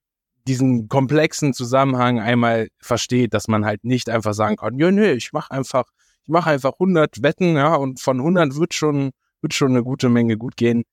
diesen 0.47 0.89
komplexen 0.89 1.53
Zusammenhang 1.53 2.19
einmal 2.19 2.69
versteht, 2.79 3.33
dass 3.33 3.47
man 3.47 3.65
halt 3.65 3.83
nicht 3.83 4.09
einfach 4.09 4.33
sagen 4.33 4.55
kann, 4.55 4.79
ja, 4.79 4.91
nee, 4.91 5.11
ich 5.11 5.31
mache 5.31 5.51
einfach, 5.51 5.85
ich 6.23 6.29
mache 6.29 6.49
einfach 6.49 6.73
100 6.73 7.21
Wetten, 7.21 7.55
ja, 7.55 7.75
und 7.75 7.99
von 7.99 8.17
100 8.17 8.55
wird 8.55 8.73
schon, 8.73 9.11
wird 9.41 9.53
schon 9.53 9.71
eine 9.71 9.83
gute 9.83 10.09
Menge 10.09 10.37
gut 10.37 10.57
gehen. 10.57 10.83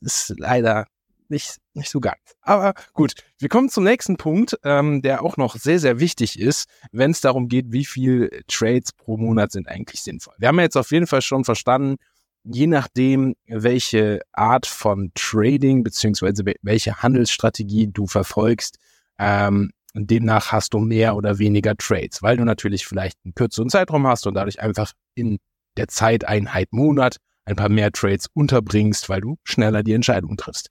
Ist 0.00 0.34
leider 0.38 0.86
nicht, 1.32 1.56
nicht 1.74 1.90
so 1.90 1.98
ganz. 1.98 2.20
Aber 2.42 2.74
gut, 2.92 3.14
wir 3.38 3.48
kommen 3.48 3.68
zum 3.68 3.82
nächsten 3.82 4.16
Punkt, 4.16 4.56
ähm, 4.62 5.02
der 5.02 5.24
auch 5.24 5.36
noch 5.36 5.56
sehr, 5.56 5.80
sehr 5.80 5.98
wichtig 5.98 6.38
ist, 6.38 6.68
wenn 6.92 7.10
es 7.10 7.20
darum 7.20 7.48
geht, 7.48 7.72
wie 7.72 7.84
viel 7.84 8.44
Trades 8.46 8.92
pro 8.92 9.16
Monat 9.16 9.50
sind 9.50 9.66
eigentlich 9.66 10.02
sinnvoll. 10.02 10.34
Wir 10.38 10.48
haben 10.48 10.58
ja 10.58 10.62
jetzt 10.62 10.76
auf 10.76 10.92
jeden 10.92 11.08
Fall 11.08 11.22
schon 11.22 11.44
verstanden, 11.44 11.96
je 12.44 12.68
nachdem, 12.68 13.34
welche 13.46 14.20
Art 14.32 14.66
von 14.66 15.10
Trading 15.14 15.82
beziehungsweise 15.82 16.44
welche 16.62 17.02
Handelsstrategie 17.02 17.88
du 17.88 18.06
verfolgst, 18.06 18.78
ähm, 19.18 19.72
demnach 19.94 20.52
hast 20.52 20.74
du 20.74 20.78
mehr 20.78 21.16
oder 21.16 21.38
weniger 21.38 21.76
Trades, 21.76 22.22
weil 22.22 22.36
du 22.36 22.44
natürlich 22.44 22.86
vielleicht 22.86 23.18
einen 23.24 23.34
kürzeren 23.34 23.68
Zeitraum 23.68 24.06
hast 24.06 24.26
und 24.26 24.34
dadurch 24.34 24.60
einfach 24.60 24.92
in 25.14 25.38
der 25.76 25.88
Zeiteinheit 25.88 26.72
Monat 26.72 27.18
ein 27.44 27.56
paar 27.56 27.68
mehr 27.68 27.92
Trades 27.92 28.28
unterbringst, 28.34 29.08
weil 29.08 29.20
du 29.20 29.36
schneller 29.44 29.82
die 29.82 29.94
Entscheidung 29.94 30.36
triffst. 30.36 30.68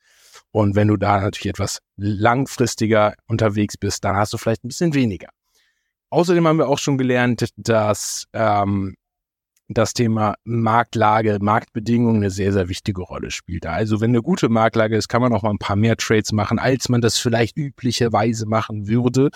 Und 0.51 0.75
wenn 0.75 0.87
du 0.89 0.97
da 0.97 1.21
natürlich 1.21 1.53
etwas 1.53 1.79
langfristiger 1.95 3.13
unterwegs 3.27 3.77
bist, 3.77 4.03
dann 4.03 4.15
hast 4.15 4.33
du 4.33 4.37
vielleicht 4.37 4.63
ein 4.63 4.67
bisschen 4.67 4.93
weniger. 4.93 5.29
Außerdem 6.09 6.45
haben 6.45 6.57
wir 6.57 6.67
auch 6.67 6.77
schon 6.77 6.97
gelernt, 6.97 7.49
dass 7.55 8.25
ähm, 8.33 8.95
das 9.73 9.93
Thema 9.93 10.35
Marktlage, 10.43 11.37
Marktbedingungen 11.41 12.17
eine 12.17 12.29
sehr, 12.29 12.51
sehr 12.51 12.69
wichtige 12.69 13.01
Rolle 13.01 13.31
spielt. 13.31 13.65
Also 13.65 14.01
wenn 14.01 14.11
eine 14.11 14.21
gute 14.21 14.49
Marktlage 14.49 14.97
ist, 14.97 15.07
kann 15.07 15.21
man 15.21 15.33
auch 15.33 15.43
mal 15.43 15.51
ein 15.51 15.57
paar 15.57 15.75
mehr 15.75 15.95
Trades 15.95 16.31
machen, 16.31 16.59
als 16.59 16.89
man 16.89 17.01
das 17.01 17.17
vielleicht 17.17 17.57
üblicherweise 17.57 18.45
machen 18.45 18.87
würde. 18.87 19.29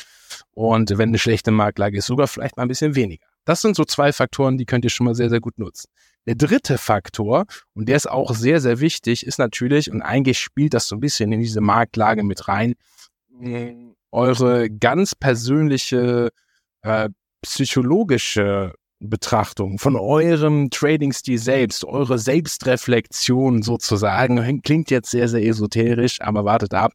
Und 0.52 0.98
wenn 0.98 1.10
eine 1.10 1.20
schlechte 1.20 1.52
Marktlage 1.52 1.98
ist, 1.98 2.08
sogar 2.08 2.28
vielleicht 2.28 2.58
mal 2.58 2.64
ein 2.64 2.70
bisschen 2.70 2.96
weniger. 2.96 3.26
Das 3.46 3.62
sind 3.62 3.76
so 3.76 3.86
zwei 3.86 4.12
Faktoren, 4.12 4.58
die 4.58 4.66
könnt 4.66 4.84
ihr 4.84 4.90
schon 4.90 5.06
mal 5.06 5.16
sehr, 5.16 5.30
sehr 5.30 5.40
gut 5.40 5.58
nutzen. 5.58 5.90
Der 6.28 6.36
dritte 6.36 6.78
Faktor, 6.78 7.46
und 7.76 7.88
der 7.88 7.98
ist 7.98 8.10
auch 8.10 8.34
sehr, 8.34 8.60
sehr 8.60 8.80
wichtig, 8.80 9.26
ist 9.26 9.38
natürlich, 9.38 9.92
und 9.92 10.02
eigentlich 10.02 10.40
spielt 10.40 10.74
das 10.74 10.88
so 10.88 10.96
ein 10.96 11.00
bisschen 11.00 11.32
in 11.32 11.40
diese 11.40 11.62
Marktlage 11.62 12.24
mit 12.24 12.48
rein, 12.48 12.74
eure 14.12 14.70
ganz 14.70 15.14
persönliche 15.14 16.32
äh, 16.82 17.10
psychologische 17.42 18.74
Betrachtung 19.00 19.78
von 19.78 19.96
eurem 19.96 20.70
Trading-Stil 20.70 21.38
selbst, 21.38 21.86
eure 21.86 22.18
Selbstreflexion 22.18 23.62
sozusagen, 23.62 24.62
klingt 24.64 24.90
jetzt 24.90 25.12
sehr, 25.12 25.28
sehr 25.28 25.44
esoterisch, 25.44 26.22
aber 26.22 26.46
wartet 26.46 26.74
ab. 26.74 26.94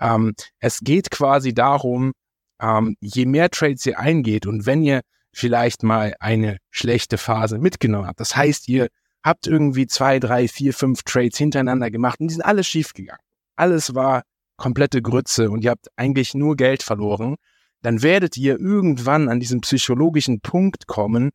Ähm, 0.00 0.34
es 0.58 0.80
geht 0.80 1.10
quasi 1.10 1.54
darum, 1.54 2.12
ähm, 2.60 2.96
je 3.00 3.26
mehr 3.26 3.48
Trades 3.50 3.86
ihr 3.86 3.98
eingeht 3.98 4.46
und 4.46 4.66
wenn 4.66 4.82
ihr 4.82 5.00
vielleicht 5.36 5.82
mal 5.82 6.14
eine 6.18 6.56
schlechte 6.70 7.18
Phase 7.18 7.58
mitgenommen 7.58 8.06
habt, 8.06 8.20
das 8.20 8.34
heißt, 8.34 8.68
ihr 8.68 8.88
habt 9.22 9.46
irgendwie 9.46 9.86
zwei, 9.86 10.18
drei, 10.18 10.48
vier, 10.48 10.72
fünf 10.72 11.02
Trades 11.02 11.36
hintereinander 11.36 11.90
gemacht 11.90 12.20
und 12.20 12.28
die 12.28 12.34
sind 12.34 12.44
alle 12.44 12.64
schief 12.64 12.94
gegangen. 12.94 13.20
Alles 13.56 13.94
war 13.94 14.22
komplette 14.56 15.02
Grütze 15.02 15.50
und 15.50 15.62
ihr 15.62 15.70
habt 15.70 15.88
eigentlich 15.96 16.32
nur 16.32 16.56
Geld 16.56 16.82
verloren, 16.82 17.36
dann 17.82 18.02
werdet 18.02 18.36
ihr 18.38 18.58
irgendwann 18.58 19.28
an 19.28 19.38
diesen 19.38 19.60
psychologischen 19.60 20.40
Punkt 20.40 20.86
kommen, 20.86 21.30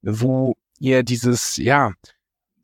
wo 0.00 0.56
ihr 0.78 1.02
dieses, 1.02 1.58
ja, 1.58 1.92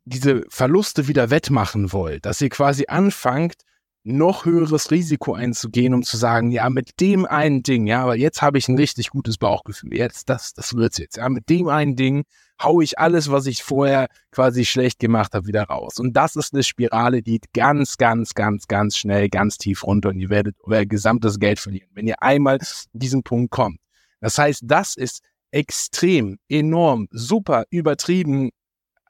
diese 0.05 0.43
Verluste 0.49 1.07
wieder 1.07 1.29
wettmachen 1.29 1.93
wollt, 1.93 2.25
dass 2.25 2.41
ihr 2.41 2.49
quasi 2.49 2.85
anfangt, 2.87 3.57
noch 4.03 4.45
höheres 4.45 4.91
Risiko 4.91 5.33
einzugehen, 5.33 5.93
um 5.93 6.03
zu 6.03 6.17
sagen, 6.17 6.51
ja, 6.51 6.69
mit 6.69 6.99
dem 6.99 7.25
einen 7.25 7.63
Ding, 7.63 7.85
ja, 7.85 8.03
aber 8.03 8.15
jetzt 8.15 8.41
habe 8.41 8.57
ich 8.57 8.67
ein 8.67 8.77
richtig 8.77 9.09
gutes 9.09 9.37
Bauchgefühl. 9.37 9.95
Jetzt, 9.95 10.29
das, 10.29 10.53
das 10.53 10.73
wird's 10.73 10.97
jetzt. 10.97 11.17
Ja, 11.17 11.27
mit 11.29 11.49
dem 11.49 11.67
einen 11.67 11.95
Ding 11.95 12.23
hau 12.61 12.81
ich 12.81 12.99
alles, 12.99 13.31
was 13.31 13.45
ich 13.45 13.63
vorher 13.63 14.07
quasi 14.31 14.65
schlecht 14.65 14.99
gemacht 14.99 15.33
habe, 15.33 15.47
wieder 15.47 15.63
raus. 15.63 15.99
Und 15.99 16.13
das 16.13 16.35
ist 16.35 16.53
eine 16.53 16.63
Spirale, 16.63 17.21
die 17.21 17.39
ganz, 17.53 17.97
ganz, 17.97 18.33
ganz, 18.33 18.67
ganz 18.67 18.97
schnell, 18.97 19.29
ganz 19.29 19.57
tief 19.57 19.83
runter 19.83 20.09
und 20.09 20.19
ihr 20.19 20.29
werdet 20.29 20.55
euer 20.63 20.85
gesamtes 20.85 21.39
Geld 21.39 21.59
verlieren, 21.59 21.89
wenn 21.93 22.07
ihr 22.07 22.21
einmal 22.21 22.57
in 22.57 22.99
diesen 22.99 23.23
Punkt 23.23 23.51
kommt. 23.51 23.79
Das 24.21 24.37
heißt, 24.37 24.63
das 24.65 24.95
ist 24.95 25.21
extrem, 25.51 26.37
enorm, 26.47 27.07
super 27.11 27.63
übertrieben, 27.69 28.51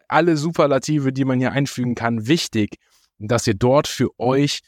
alle 0.07 0.37
Superlative, 0.37 1.13
die 1.13 1.25
man 1.25 1.39
hier 1.39 1.51
einfügen 1.51 1.95
kann, 1.95 2.27
wichtig, 2.27 2.77
dass 3.19 3.45
ihr 3.47 3.53
dort 3.53 3.87
für 3.87 4.09
euch 4.17 4.61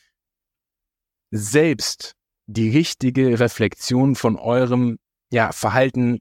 selbst 1.32 2.14
die 2.46 2.70
richtige 2.70 3.40
Reflexion 3.40 4.16
von 4.16 4.36
eurem 4.36 5.00
ja, 5.32 5.52
Verhalten 5.52 6.20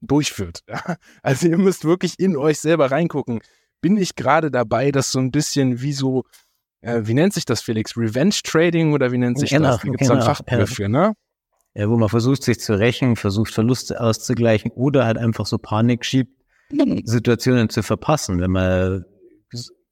durchführt. 0.00 0.60
Also 1.22 1.48
ihr 1.48 1.58
müsst 1.58 1.84
wirklich 1.84 2.18
in 2.18 2.36
euch 2.36 2.60
selber 2.60 2.90
reingucken. 2.90 3.40
Bin 3.80 3.96
ich 3.96 4.14
gerade 4.14 4.50
dabei, 4.50 4.92
das 4.92 5.10
so 5.10 5.18
ein 5.18 5.30
bisschen 5.30 5.80
wie 5.80 5.92
so, 5.92 6.24
äh, 6.82 7.00
wie 7.04 7.14
nennt 7.14 7.32
sich 7.32 7.44
das, 7.44 7.62
Felix? 7.62 7.96
Revenge 7.96 8.36
Trading 8.42 8.92
oder 8.92 9.12
wie 9.12 9.18
nennt 9.18 9.38
sich 9.38 9.50
genau, 9.50 9.70
das? 9.70 9.78
Da 9.78 9.82
gibt 9.84 10.00
es 10.00 10.08
genau, 10.08 10.20
ein 10.20 10.26
Fachbegriff 10.26 10.74
für, 10.74 10.88
ne? 10.88 11.14
Ja, 11.74 11.88
wo 11.88 11.96
man 11.96 12.08
versucht, 12.08 12.42
sich 12.42 12.58
zu 12.58 12.78
rächen, 12.78 13.16
versucht, 13.16 13.52
Verluste 13.54 14.00
auszugleichen 14.00 14.70
oder 14.72 15.06
halt 15.06 15.18
einfach 15.18 15.46
so 15.46 15.56
Panik 15.56 16.04
schiebt, 16.04 16.32
Situationen 17.04 17.68
zu 17.68 17.82
verpassen. 17.82 18.40
Wenn 18.40 18.50
man, 18.50 19.04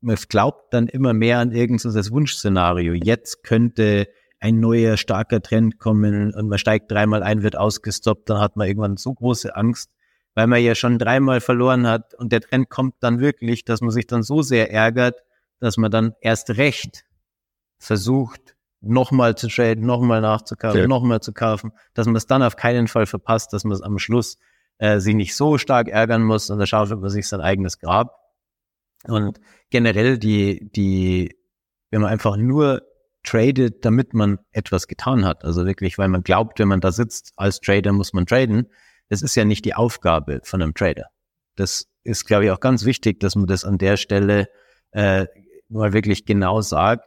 man 0.01 0.17
glaubt 0.29 0.73
dann 0.73 0.87
immer 0.87 1.13
mehr 1.13 1.39
an 1.39 1.53
irgendein 1.53 1.93
Wunschszenario. 2.11 2.95
Jetzt 2.95 3.43
könnte 3.43 4.09
ein 4.41 4.61
neuer 4.61 4.97
starker 4.97 5.43
Trend 5.43 5.79
kommen 5.79 6.33
und 6.33 6.49
man 6.49 6.59
steigt 6.59 6.91
dreimal 6.91 7.23
ein, 7.23 7.43
wird 7.43 7.57
ausgestoppt, 7.57 8.31
dann 8.31 8.41
hat 8.41 8.57
man 8.57 8.69
irgendwann 8.69 8.97
so 8.97 9.13
große 9.13 9.57
Angst, 9.57 9.91
weil 10.35 10.47
man 10.47 10.63
ja 10.63 10.75
schon 10.75 10.99
dreimal 10.99 11.41
verloren 11.41 11.87
hat 11.87 12.15
und 12.15 12.31
der 12.31 12.41
Trend 12.41 12.71
kommt 12.71 12.95
dann 13.01 13.19
wirklich, 13.19 13.65
dass 13.65 13.81
man 13.81 13.91
sich 13.91 14.07
dann 14.07 14.23
so 14.23 14.43
sehr 14.43 14.71
ärgert, 14.73 15.25
dass 15.59 15.77
man 15.77 15.91
dann 15.91 16.15
erst 16.21 16.51
recht 16.51 17.05
versucht, 17.79 18.57
nochmal 18.81 19.35
zu 19.35 19.49
traden, 19.49 19.85
nochmal 19.85 20.21
nachzukaufen, 20.21 20.83
ja. 20.83 20.87
nochmal 20.87 21.21
zu 21.21 21.33
kaufen, 21.33 21.73
dass 21.95 22.07
man 22.07 22.15
es 22.15 22.27
dann 22.27 22.45
auf 22.45 22.55
keinen 22.55 22.87
Fall 22.87 23.07
verpasst, 23.07 23.53
dass 23.53 23.65
man 23.65 23.73
es 23.73 23.83
am 23.83 23.99
Schluss 23.99 24.39
äh, 24.79 25.01
sich 25.01 25.17
nicht 25.17 25.35
so 25.35 25.59
stark 25.59 25.89
ärgern 25.89 26.23
muss 26.23 26.51
und 26.51 26.61
da 26.61 26.67
schaufelt 26.67 27.01
man 27.01 27.11
sich 27.11 27.27
sein 27.27 27.41
eigenes 27.41 27.81
Grab. 27.81 28.18
Und 29.09 29.41
generell 29.71 30.19
die, 30.19 30.71
die, 30.73 31.37
wenn 31.91 32.03
man 32.03 32.11
einfach 32.11 32.37
nur 32.37 32.83
tradet, 33.25 33.85
damit 33.85 34.15
man 34.15 34.39
etwas 34.53 34.87
getan 34.87 35.25
hat, 35.25 35.45
also 35.45 35.67
wirklich, 35.67 35.99
weil 35.99 36.09
man 36.09 36.23
glaubt, 36.23 36.59
wenn 36.59 36.69
man 36.69 36.81
da 36.81 36.93
sitzt 36.93 37.33
als 37.37 37.61
Trader, 37.61 37.93
muss 37.93 38.13
man 38.13 38.27
traden, 38.27 38.69
das 39.09 39.23
ist 39.23 39.35
ja 39.35 39.45
nicht 39.45 39.65
die 39.65 39.75
Aufgabe 39.75 40.41
von 40.45 40.63
einem 40.63 40.75
Trader. 40.75 41.07
Das 41.57 41.89
ist, 42.05 42.27
glaube 42.27 42.45
ich, 42.45 42.51
auch 42.51 42.61
ganz 42.61 42.85
wichtig, 42.85 43.21
dass 43.21 43.37
man 43.37 43.47
das 43.47 43.65
an 43.65 43.79
der 43.79 43.97
Stelle 43.97 44.49
äh, 44.93 45.27
mal 45.69 45.93
wirklich 45.93 46.25
genau 46.25 46.61
sagt. 46.61 47.05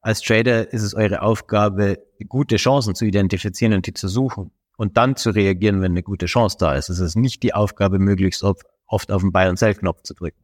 Als 0.00 0.20
Trader 0.20 0.72
ist 0.72 0.82
es 0.82 0.94
eure 0.94 1.22
Aufgabe, 1.22 1.98
gute 2.28 2.56
Chancen 2.56 2.94
zu 2.94 3.06
identifizieren 3.06 3.72
und 3.72 3.86
die 3.86 3.94
zu 3.94 4.08
suchen 4.08 4.50
und 4.76 4.96
dann 4.96 5.16
zu 5.16 5.30
reagieren, 5.30 5.80
wenn 5.80 5.92
eine 5.92 6.02
gute 6.02 6.26
Chance 6.26 6.56
da 6.58 6.74
ist. 6.74 6.88
Es 6.88 6.98
ist 6.98 7.16
nicht 7.16 7.42
die 7.42 7.54
Aufgabe, 7.54 7.98
möglichst 7.98 8.42
oft 8.42 8.66
auf 8.86 9.22
den 9.22 9.32
Buy- 9.32 9.48
und 9.48 9.58
Sell-Knopf 9.58 10.02
zu 10.02 10.14
drücken. 10.14 10.43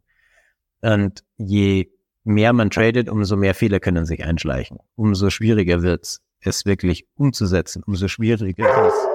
Und 0.83 1.25
je 1.37 1.90
mehr 2.25 2.53
man 2.53 2.71
tradet, 2.71 3.09
umso 3.09 3.37
mehr 3.37 3.55
Fehler 3.55 3.81
können 3.81 4.05
sich 4.05 4.25
einschleichen. 4.25 4.79
Umso 4.95 5.31
schwieriger 5.31 5.83
wird 5.83 6.05
es, 6.05 6.21
es 6.40 6.66
wirklich 6.66 7.07
umzusetzen. 7.16 7.83
Umso 7.87 8.09
schwieriger 8.09 8.87
ist 8.87 9.09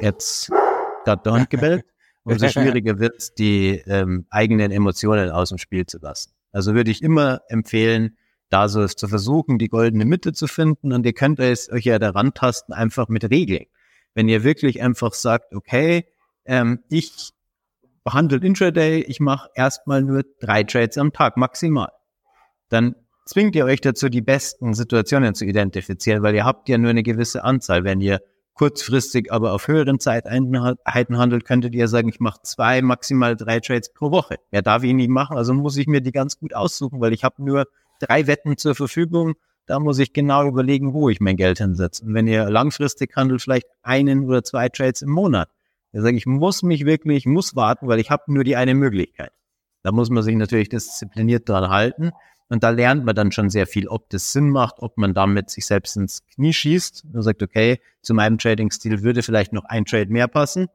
jetzt 0.00 0.50
gerade 1.04 1.22
der 1.24 1.32
Hund 1.32 1.50
gebellt, 1.50 1.84
umso 2.24 2.48
schwieriger 2.48 2.98
wird 2.98 3.16
es, 3.18 3.34
die 3.34 3.82
ähm, 3.86 4.26
eigenen 4.30 4.70
Emotionen 4.70 5.30
aus 5.30 5.50
dem 5.50 5.58
Spiel 5.58 5.86
zu 5.86 5.98
lassen. 5.98 6.32
Also 6.52 6.74
würde 6.74 6.90
ich 6.90 7.02
immer 7.02 7.42
empfehlen, 7.48 8.16
da 8.48 8.68
so 8.68 8.82
es 8.82 8.94
zu 8.94 9.08
versuchen, 9.08 9.58
die 9.58 9.68
goldene 9.68 10.04
Mitte 10.04 10.32
zu 10.32 10.46
finden 10.46 10.92
und 10.92 11.04
ihr 11.04 11.12
könnt 11.12 11.40
es 11.40 11.70
euch 11.70 11.84
ja 11.84 11.98
daran 11.98 12.32
tasten, 12.34 12.72
einfach 12.72 13.08
mit 13.08 13.28
Regeln. 13.28 13.66
Wenn 14.14 14.28
ihr 14.28 14.44
wirklich 14.44 14.80
einfach 14.82 15.12
sagt, 15.12 15.54
okay, 15.54 16.06
ähm, 16.44 16.80
ich 16.88 17.32
behandle 18.06 18.38
Intraday, 18.38 19.00
ich 19.00 19.18
mache 19.18 19.50
erstmal 19.56 20.00
nur 20.00 20.22
drei 20.38 20.62
Trades 20.62 20.96
am 20.96 21.12
Tag 21.12 21.36
maximal, 21.36 21.88
dann 22.68 22.94
zwingt 23.26 23.56
ihr 23.56 23.64
euch 23.64 23.80
dazu, 23.80 24.08
die 24.08 24.22
besten 24.22 24.74
Situationen 24.74 25.34
zu 25.34 25.44
identifizieren, 25.44 26.22
weil 26.22 26.36
ihr 26.36 26.44
habt 26.44 26.68
ja 26.68 26.78
nur 26.78 26.90
eine 26.90 27.02
gewisse 27.02 27.42
Anzahl. 27.42 27.82
Wenn 27.82 28.00
ihr 28.00 28.20
kurzfristig 28.54 29.32
aber 29.32 29.52
auf 29.52 29.66
höheren 29.66 29.98
Zeiteinheiten 29.98 31.18
handelt, 31.18 31.44
könntet 31.44 31.74
ihr 31.74 31.88
sagen, 31.88 32.08
ich 32.08 32.20
mache 32.20 32.38
zwei, 32.44 32.80
maximal 32.80 33.34
drei 33.34 33.58
Trades 33.58 33.92
pro 33.92 34.12
Woche. 34.12 34.36
Mehr 34.52 34.62
darf 34.62 34.84
ich 34.84 34.94
nicht 34.94 35.10
machen, 35.10 35.36
also 35.36 35.52
muss 35.52 35.76
ich 35.76 35.88
mir 35.88 36.00
die 36.00 36.12
ganz 36.12 36.38
gut 36.38 36.54
aussuchen, 36.54 37.00
weil 37.00 37.12
ich 37.12 37.24
habe 37.24 37.42
nur 37.42 37.66
drei 37.98 38.28
Wetten 38.28 38.56
zur 38.56 38.76
Verfügung. 38.76 39.34
Da 39.66 39.80
muss 39.80 39.98
ich 39.98 40.12
genau 40.12 40.46
überlegen, 40.46 40.94
wo 40.94 41.08
ich 41.08 41.18
mein 41.18 41.36
Geld 41.36 41.58
hinsetze. 41.58 42.04
Und 42.04 42.14
wenn 42.14 42.28
ihr 42.28 42.48
langfristig 42.48 43.16
handelt, 43.16 43.42
vielleicht 43.42 43.66
einen 43.82 44.26
oder 44.26 44.44
zwei 44.44 44.68
Trades 44.68 45.02
im 45.02 45.10
Monat. 45.10 45.48
Da 45.96 46.02
sage 46.02 46.18
ich, 46.18 46.26
muss 46.26 46.62
mich 46.62 46.84
wirklich, 46.84 47.24
muss 47.24 47.56
warten, 47.56 47.88
weil 47.88 47.98
ich 48.00 48.10
habe 48.10 48.30
nur 48.30 48.44
die 48.44 48.54
eine 48.54 48.74
Möglichkeit. 48.74 49.32
Da 49.82 49.92
muss 49.92 50.10
man 50.10 50.22
sich 50.22 50.36
natürlich 50.36 50.68
diszipliniert 50.68 51.48
dran 51.48 51.70
halten. 51.70 52.10
Und 52.50 52.62
da 52.62 52.68
lernt 52.68 53.06
man 53.06 53.14
dann 53.14 53.32
schon 53.32 53.48
sehr 53.48 53.66
viel, 53.66 53.88
ob 53.88 54.10
das 54.10 54.30
Sinn 54.30 54.50
macht, 54.50 54.74
ob 54.80 54.98
man 54.98 55.14
damit 55.14 55.48
sich 55.48 55.64
selbst 55.64 55.96
ins 55.96 56.22
Knie 56.26 56.52
schießt 56.52 57.06
und 57.14 57.22
sagt, 57.22 57.42
okay, 57.42 57.80
zu 58.02 58.12
meinem 58.12 58.36
Trading-Stil 58.36 59.02
würde 59.04 59.22
vielleicht 59.22 59.54
noch 59.54 59.64
ein 59.64 59.86
Trade 59.86 60.12
mehr 60.12 60.28
passen. 60.28 60.66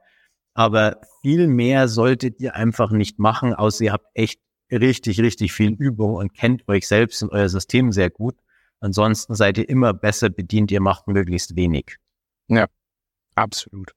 Aber 0.55 1.01
viel 1.21 1.45
mehr 1.45 1.87
solltet 1.87 2.39
ihr 2.39 2.55
einfach 2.55 2.89
nicht 2.89 3.19
machen, 3.19 3.53
außer 3.53 3.83
ihr 3.83 3.93
habt 3.93 4.07
echt 4.15 4.41
richtig, 4.71 5.21
richtig 5.21 5.53
viel 5.53 5.73
Übung 5.73 6.15
und 6.15 6.33
kennt 6.33 6.67
euch 6.67 6.87
selbst 6.87 7.21
und 7.21 7.31
euer 7.31 7.47
System 7.47 7.91
sehr 7.91 8.09
gut. 8.09 8.37
Ansonsten 8.79 9.35
seid 9.35 9.59
ihr 9.59 9.69
immer 9.69 9.93
besser 9.93 10.31
bedient, 10.31 10.71
ihr 10.71 10.81
macht 10.81 11.07
möglichst 11.07 11.55
wenig. 11.55 11.97
Ja, 12.47 12.65
absolut. 13.35 13.93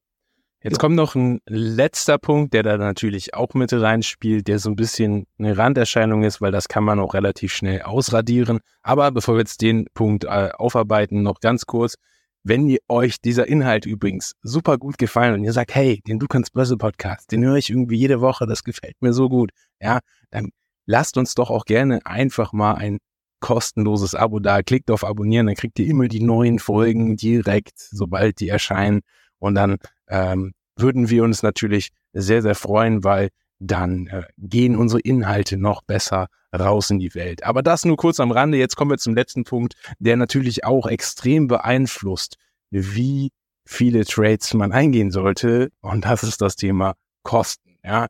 Jetzt 0.65 0.79
kommt 0.79 0.97
noch 0.97 1.15
ein 1.15 1.43
letzter 1.47 2.17
Punkt, 2.17 2.55
der 2.55 2.63
da 2.63 2.79
natürlich 2.79 3.35
auch 3.35 3.53
mit 3.53 3.71
reinspielt, 3.71 4.49
der 4.49 4.59
so 4.59 4.71
ein 4.71 4.77
bisschen 4.77 5.27
eine 5.39 5.59
Randerscheinung 5.59 6.23
ist, 6.23 6.41
weil 6.41 6.53
das 6.53 6.69
kann 6.69 6.85
man 6.85 6.99
auch 7.01 7.13
relativ 7.13 7.53
schnell 7.53 7.83
ausradieren. 7.83 8.61
Aber 8.83 9.11
bevor 9.13 9.35
wir 9.35 9.41
jetzt 9.41 9.61
den 9.61 9.87
Punkt 9.93 10.25
äh, 10.25 10.49
aufarbeiten, 10.57 11.23
noch 11.23 11.41
ganz 11.41 11.67
kurz. 11.67 11.97
Wenn 12.45 12.67
ihr 12.67 12.79
euch 12.89 13.21
dieser 13.21 13.47
Inhalt 13.47 13.85
übrigens 13.85 14.37
super 14.41 14.79
gut 14.79 14.97
gefallen 14.97 15.35
und 15.35 15.45
ihr 15.45 15.53
sagt, 15.53 15.75
hey, 15.75 16.01
den 16.09 16.19
Du 16.19 16.27
kannst 16.29 16.55
Börse 16.55 16.79
Podcast, 16.79 17.31
den 17.31 17.45
höre 17.45 17.57
ich 17.57 17.69
irgendwie 17.69 17.97
jede 17.97 18.23
Woche, 18.23 18.47
das 18.47 18.65
gefällt 18.65 18.97
mir 19.01 19.13
so 19.13 19.29
gut, 19.29 19.51
ja, 19.83 19.99
dann 20.31 20.49
lasst 20.87 21.19
uns 21.19 21.35
doch 21.35 21.51
auch 21.51 21.67
gerne 21.67 22.01
einfach 22.07 22.55
mal 22.55 22.73
ein 22.77 23.01
kostenloses 23.41 24.15
Abo 24.15 24.41
da. 24.41 24.63
Klickt 24.63 24.91
auf 24.91 25.05
Abonnieren, 25.05 25.45
dann 25.45 25.57
kriegt 25.57 25.79
ihr 25.79 25.87
immer 25.87 26.09
die 26.09 26.23
neuen 26.23 26.59
Folgen 26.59 27.17
direkt, 27.17 27.79
sobald 27.79 28.41
die 28.41 28.49
erscheinen. 28.49 29.03
Und 29.39 29.57
dann 29.57 29.77
ähm, 30.09 30.53
würden 30.77 31.11
wir 31.11 31.25
uns 31.25 31.43
natürlich 31.43 31.91
sehr, 32.13 32.43
sehr 32.43 32.55
freuen, 32.55 33.05
weil 33.05 33.31
dann 33.61 34.09
äh, 34.09 34.25
gehen 34.39 34.77
unsere 34.77 35.01
Inhalte 35.01 35.57
noch 35.57 35.83
besser 35.83 36.29
raus 36.55 36.91
in 36.91 36.99
die 36.99 37.15
Welt. 37.15 37.45
Aber 37.45 37.63
das 37.63 37.85
nur 37.85 37.97
kurz 37.97 38.21
am 38.21 38.31
Rande. 38.31 38.59
Jetzt 38.59 38.77
kommen 38.77 38.91
wir 38.91 38.99
zum 38.99 39.15
letzten 39.15 39.45
Punkt, 39.45 39.75
der 39.99 40.17
natürlich 40.17 40.65
auch 40.65 40.87
extrem 40.87 41.49
beeinflusst, 41.49 42.37
wie 42.71 43.31
viele 43.67 44.05
Trades 44.05 44.55
man 44.55 44.73
eingehen 44.73 45.11
sollte. 45.11 45.71
Und 45.81 46.05
das 46.05 46.23
ist 46.23 46.41
das 46.41 46.57
Thema 46.57 46.95
Kosten. 47.23 47.77
Ja, 47.83 48.07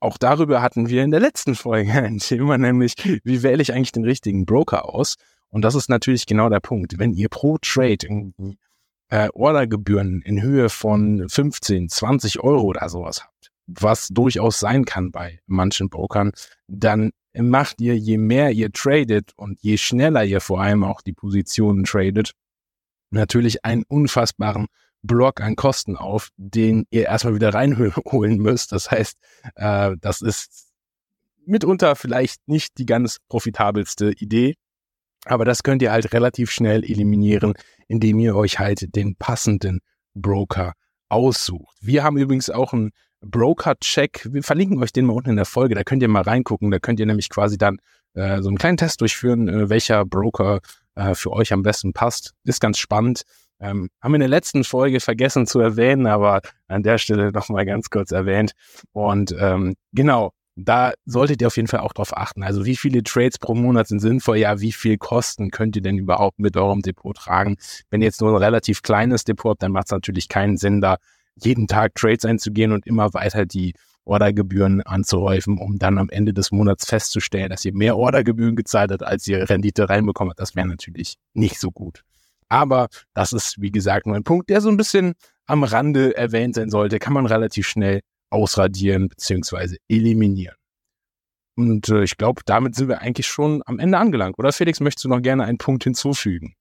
auch 0.00 0.18
darüber 0.18 0.62
hatten 0.62 0.88
wir 0.88 1.02
in 1.02 1.10
der 1.10 1.20
letzten 1.20 1.54
Folge 1.54 1.92
ein 1.92 2.18
Thema, 2.18 2.58
nämlich 2.58 2.94
wie 3.24 3.42
wähle 3.42 3.62
ich 3.62 3.72
eigentlich 3.72 3.92
den 3.92 4.04
richtigen 4.04 4.46
Broker 4.46 4.92
aus? 4.92 5.14
Und 5.50 5.62
das 5.62 5.74
ist 5.74 5.88
natürlich 5.88 6.26
genau 6.26 6.48
der 6.48 6.60
Punkt. 6.60 6.98
Wenn 6.98 7.14
ihr 7.14 7.28
pro 7.28 7.58
Trade 7.58 7.98
irgendwie 8.02 8.58
äh, 9.08 9.28
Ordergebühren 9.32 10.22
in 10.22 10.42
Höhe 10.42 10.68
von 10.68 11.28
15, 11.28 11.88
20 11.88 12.40
Euro 12.40 12.62
oder 12.62 12.88
sowas 12.88 13.24
habt, 13.24 13.50
was 13.66 14.08
durchaus 14.08 14.60
sein 14.60 14.84
kann 14.84 15.10
bei 15.10 15.40
manchen 15.46 15.88
Brokern, 15.88 16.32
dann 16.66 17.10
macht 17.34 17.80
ihr, 17.80 17.96
je 17.96 18.18
mehr 18.18 18.50
ihr 18.50 18.72
tradet 18.72 19.32
und 19.36 19.60
je 19.62 19.76
schneller 19.76 20.24
ihr 20.24 20.40
vor 20.40 20.60
allem 20.60 20.84
auch 20.84 21.02
die 21.02 21.12
Positionen 21.12 21.84
tradet, 21.84 22.32
natürlich 23.10 23.64
einen 23.64 23.84
unfassbaren 23.88 24.66
Block 25.02 25.40
an 25.40 25.56
Kosten 25.56 25.96
auf, 25.96 26.30
den 26.36 26.86
ihr 26.90 27.04
erstmal 27.04 27.34
wieder 27.34 27.54
reinholen 27.54 28.38
müsst. 28.38 28.72
Das 28.72 28.90
heißt, 28.90 29.16
äh, 29.54 29.96
das 30.00 30.20
ist 30.20 30.72
mitunter 31.46 31.96
vielleicht 31.96 32.46
nicht 32.46 32.78
die 32.78 32.86
ganz 32.86 33.18
profitabelste 33.28 34.12
Idee, 34.12 34.54
aber 35.28 35.44
das 35.44 35.62
könnt 35.62 35.82
ihr 35.82 35.92
halt 35.92 36.12
relativ 36.12 36.50
schnell 36.50 36.84
eliminieren, 36.84 37.54
indem 37.86 38.18
ihr 38.18 38.34
euch 38.36 38.58
halt 38.58 38.94
den 38.94 39.16
passenden 39.16 39.80
Broker 40.14 40.72
aussucht. 41.08 41.76
Wir 41.80 42.02
haben 42.04 42.18
übrigens 42.18 42.50
auch 42.50 42.72
einen 42.72 42.90
Broker-Check. 43.20 44.28
Wir 44.30 44.42
verlinken 44.42 44.82
euch 44.82 44.92
den 44.92 45.06
mal 45.06 45.14
unten 45.14 45.30
in 45.30 45.36
der 45.36 45.44
Folge. 45.44 45.74
Da 45.74 45.84
könnt 45.84 46.02
ihr 46.02 46.08
mal 46.08 46.22
reingucken. 46.22 46.70
Da 46.70 46.78
könnt 46.78 47.00
ihr 47.00 47.06
nämlich 47.06 47.30
quasi 47.30 47.58
dann 47.58 47.78
äh, 48.14 48.42
so 48.42 48.48
einen 48.48 48.58
kleinen 48.58 48.76
Test 48.76 49.00
durchführen, 49.00 49.48
äh, 49.48 49.68
welcher 49.68 50.04
Broker 50.04 50.60
äh, 50.94 51.14
für 51.14 51.32
euch 51.32 51.52
am 51.52 51.62
besten 51.62 51.92
passt. 51.92 52.34
Ist 52.44 52.60
ganz 52.60 52.78
spannend. 52.78 53.22
Ähm, 53.60 53.88
haben 54.00 54.12
wir 54.12 54.16
in 54.16 54.20
der 54.20 54.28
letzten 54.28 54.62
Folge 54.62 55.00
vergessen 55.00 55.46
zu 55.46 55.58
erwähnen, 55.58 56.06
aber 56.06 56.42
an 56.68 56.84
der 56.84 56.98
Stelle 56.98 57.32
nochmal 57.32 57.66
ganz 57.66 57.90
kurz 57.90 58.12
erwähnt. 58.12 58.52
Und 58.92 59.34
ähm, 59.38 59.74
genau, 59.92 60.32
da 60.60 60.92
solltet 61.04 61.40
ihr 61.40 61.46
auf 61.46 61.56
jeden 61.56 61.68
Fall 61.68 61.80
auch 61.80 61.92
drauf 61.92 62.16
achten. 62.16 62.42
Also 62.42 62.64
wie 62.64 62.76
viele 62.76 63.04
Trades 63.04 63.38
pro 63.38 63.54
Monat 63.54 63.86
sind 63.86 64.00
sinnvoll? 64.00 64.38
Ja, 64.38 64.60
wie 64.60 64.72
viel 64.72 64.98
Kosten 64.98 65.50
könnt 65.50 65.76
ihr 65.76 65.82
denn 65.82 65.98
überhaupt 65.98 66.40
mit 66.40 66.56
eurem 66.56 66.82
Depot 66.82 67.16
tragen? 67.16 67.56
Wenn 67.90 68.00
ihr 68.00 68.06
jetzt 68.06 68.20
nur 68.20 68.30
ein 68.30 68.42
relativ 68.42 68.82
kleines 68.82 69.22
Depot 69.22 69.50
habt, 69.50 69.62
dann 69.62 69.70
macht 69.70 69.86
es 69.86 69.92
natürlich 69.92 70.28
keinen 70.28 70.56
Sinn, 70.56 70.80
da 70.80 70.96
jeden 71.36 71.68
Tag 71.68 71.94
Trades 71.94 72.24
einzugehen 72.24 72.72
und 72.72 72.86
immer 72.88 73.14
weiter 73.14 73.46
die 73.46 73.74
Ordergebühren 74.04 74.82
anzuhäufen, 74.82 75.58
um 75.58 75.78
dann 75.78 75.96
am 75.96 76.08
Ende 76.08 76.34
des 76.34 76.50
Monats 76.50 76.86
festzustellen, 76.86 77.50
dass 77.50 77.64
ihr 77.64 77.74
mehr 77.74 77.96
Ordergebühren 77.96 78.56
gezahlt 78.56 78.90
habt, 78.90 79.04
als 79.04 79.28
ihr 79.28 79.48
Rendite 79.48 79.88
reinbekommt. 79.88 80.32
Das 80.38 80.56
wäre 80.56 80.66
natürlich 80.66 81.18
nicht 81.34 81.60
so 81.60 81.70
gut. 81.70 82.02
Aber 82.48 82.88
das 83.14 83.32
ist, 83.32 83.60
wie 83.60 83.70
gesagt, 83.70 84.06
nur 84.06 84.16
ein 84.16 84.24
Punkt, 84.24 84.50
der 84.50 84.60
so 84.60 84.70
ein 84.70 84.76
bisschen 84.76 85.14
am 85.46 85.62
Rande 85.62 86.16
erwähnt 86.16 86.56
sein 86.56 86.70
sollte. 86.70 86.98
Kann 86.98 87.12
man 87.12 87.26
relativ 87.26 87.68
schnell 87.68 88.00
ausradieren 88.30 89.08
bzw. 89.08 89.76
eliminieren. 89.88 90.56
Und 91.56 91.88
äh, 91.88 92.04
ich 92.04 92.16
glaube, 92.16 92.42
damit 92.46 92.76
sind 92.76 92.88
wir 92.88 93.00
eigentlich 93.00 93.26
schon 93.26 93.62
am 93.66 93.80
Ende 93.80 93.98
angelangt. 93.98 94.38
Oder 94.38 94.52
Felix, 94.52 94.78
möchtest 94.78 95.04
du 95.04 95.08
noch 95.08 95.20
gerne 95.20 95.44
einen 95.44 95.58
Punkt 95.58 95.82
hinzufügen? 95.82 96.54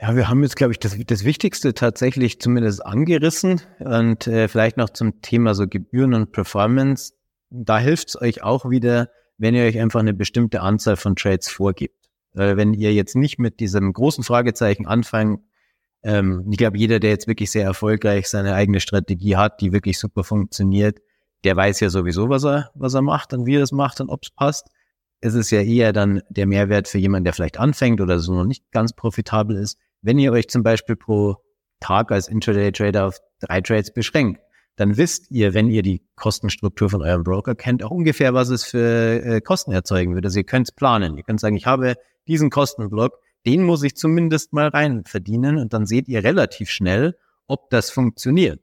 Ja, 0.00 0.16
wir 0.16 0.30
haben 0.30 0.42
jetzt, 0.42 0.56
glaube 0.56 0.72
ich, 0.72 0.78
das, 0.78 0.96
das 1.06 1.24
Wichtigste 1.24 1.74
tatsächlich 1.74 2.40
zumindest 2.40 2.84
angerissen. 2.84 3.60
Und 3.78 4.26
äh, 4.26 4.48
vielleicht 4.48 4.78
noch 4.78 4.88
zum 4.88 5.20
Thema 5.20 5.54
so 5.54 5.68
Gebühren 5.68 6.14
und 6.14 6.32
Performance. 6.32 7.12
Da 7.50 7.78
hilft 7.78 8.08
es 8.08 8.20
euch 8.20 8.42
auch 8.42 8.70
wieder, 8.70 9.10
wenn 9.36 9.54
ihr 9.54 9.64
euch 9.64 9.78
einfach 9.78 10.00
eine 10.00 10.14
bestimmte 10.14 10.62
Anzahl 10.62 10.96
von 10.96 11.14
Trades 11.14 11.50
vorgibt. 11.50 12.08
Weil 12.32 12.56
wenn 12.56 12.72
ihr 12.72 12.94
jetzt 12.94 13.16
nicht 13.16 13.38
mit 13.38 13.60
diesem 13.60 13.92
großen 13.92 14.24
Fragezeichen 14.24 14.86
anfangt, 14.86 15.40
ähm, 16.02 16.46
ich 16.50 16.58
glaube, 16.58 16.78
jeder, 16.78 17.00
der 17.00 17.10
jetzt 17.10 17.26
wirklich 17.26 17.50
sehr 17.50 17.64
erfolgreich 17.64 18.28
seine 18.28 18.54
eigene 18.54 18.80
Strategie 18.80 19.36
hat, 19.36 19.60
die 19.60 19.72
wirklich 19.72 19.98
super 19.98 20.24
funktioniert, 20.24 20.98
der 21.44 21.56
weiß 21.56 21.80
ja 21.80 21.90
sowieso, 21.90 22.28
was 22.28 22.44
er, 22.44 22.70
was 22.74 22.94
er 22.94 23.02
macht 23.02 23.32
und 23.32 23.46
wie 23.46 23.56
er 23.56 23.62
es 23.62 23.72
macht 23.72 24.00
und 24.00 24.10
ob 24.10 24.20
es 24.22 24.30
passt. 24.30 24.68
Es 25.20 25.34
ist 25.34 25.50
ja 25.50 25.60
eher 25.60 25.92
dann 25.92 26.22
der 26.30 26.46
Mehrwert 26.46 26.88
für 26.88 26.98
jemanden, 26.98 27.24
der 27.24 27.34
vielleicht 27.34 27.58
anfängt 27.58 28.00
oder 28.00 28.18
so 28.18 28.34
noch 28.34 28.44
nicht 28.44 28.70
ganz 28.72 28.94
profitabel 28.94 29.56
ist. 29.56 29.78
Wenn 30.02 30.18
ihr 30.18 30.32
euch 30.32 30.48
zum 30.48 30.62
Beispiel 30.62 30.96
pro 30.96 31.36
Tag 31.80 32.10
als 32.10 32.28
Intraday-Trader 32.28 33.06
auf 33.06 33.18
drei 33.40 33.60
Trades 33.60 33.92
beschränkt, 33.92 34.40
dann 34.76 34.96
wisst 34.96 35.30
ihr, 35.30 35.52
wenn 35.52 35.68
ihr 35.68 35.82
die 35.82 36.02
Kostenstruktur 36.16 36.88
von 36.88 37.02
eurem 37.02 37.22
Broker 37.22 37.54
kennt, 37.54 37.82
auch 37.82 37.90
ungefähr, 37.90 38.32
was 38.32 38.48
es 38.48 38.64
für 38.64 39.22
äh, 39.22 39.40
Kosten 39.42 39.72
erzeugen 39.72 40.14
würde. 40.14 40.28
Also 40.28 40.38
ihr 40.38 40.44
könnt 40.44 40.68
es 40.68 40.72
planen. 40.72 41.18
Ihr 41.18 41.22
könnt 41.22 41.40
sagen, 41.40 41.56
ich 41.56 41.66
habe 41.66 41.96
diesen 42.26 42.48
Kostenblock, 42.48 43.12
den 43.46 43.62
muss 43.62 43.82
ich 43.82 43.96
zumindest 43.96 44.52
mal 44.52 44.68
rein 44.68 45.04
verdienen 45.04 45.58
und 45.58 45.72
dann 45.72 45.86
seht 45.86 46.08
ihr 46.08 46.22
relativ 46.24 46.70
schnell, 46.70 47.16
ob 47.46 47.70
das 47.70 47.90
funktioniert. 47.90 48.60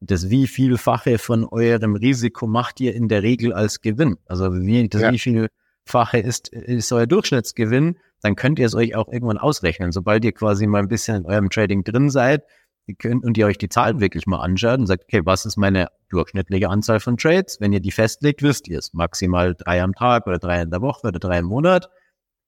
Das 0.00 0.28
wie 0.28 0.46
vielfache 0.46 1.18
von 1.18 1.44
eurem 1.44 1.96
Risiko 1.96 2.46
macht 2.46 2.80
ihr 2.80 2.94
in 2.94 3.08
der 3.08 3.22
Regel 3.22 3.52
als 3.52 3.80
Gewinn. 3.80 4.18
Also 4.26 4.52
wie, 4.52 4.88
das 4.88 5.02
ja. 5.02 5.12
wie 5.12 5.18
vielfache 5.18 6.18
ist, 6.18 6.48
ist 6.48 6.92
euer 6.92 7.06
Durchschnittsgewinn, 7.06 7.98
dann 8.20 8.36
könnt 8.36 8.58
ihr 8.58 8.66
es 8.66 8.74
euch 8.74 8.94
auch 8.94 9.08
irgendwann 9.08 9.38
ausrechnen. 9.38 9.92
Sobald 9.92 10.24
ihr 10.24 10.32
quasi 10.32 10.66
mal 10.66 10.80
ein 10.80 10.88
bisschen 10.88 11.16
in 11.16 11.26
eurem 11.26 11.50
Trading 11.50 11.84
drin 11.84 12.10
seid 12.10 12.42
ihr 12.86 12.94
könnt, 12.96 13.24
und 13.24 13.38
ihr 13.38 13.46
euch 13.46 13.58
die 13.58 13.68
Zahlen 13.68 14.00
wirklich 14.00 14.26
mal 14.26 14.40
anschaut 14.40 14.78
und 14.78 14.86
sagt, 14.86 15.04
okay, 15.04 15.22
was 15.24 15.46
ist 15.46 15.56
meine 15.56 15.88
durchschnittliche 16.08 16.68
Anzahl 16.68 17.00
von 17.00 17.16
Trades? 17.16 17.60
Wenn 17.60 17.72
ihr 17.72 17.80
die 17.80 17.92
festlegt, 17.92 18.42
wisst 18.42 18.68
ihr 18.68 18.78
es. 18.78 18.92
Maximal 18.92 19.54
drei 19.54 19.82
am 19.82 19.94
Tag 19.94 20.26
oder 20.26 20.38
drei 20.38 20.62
in 20.62 20.70
der 20.70 20.82
Woche 20.82 21.08
oder 21.08 21.18
drei 21.18 21.38
im 21.38 21.46
Monat. 21.46 21.88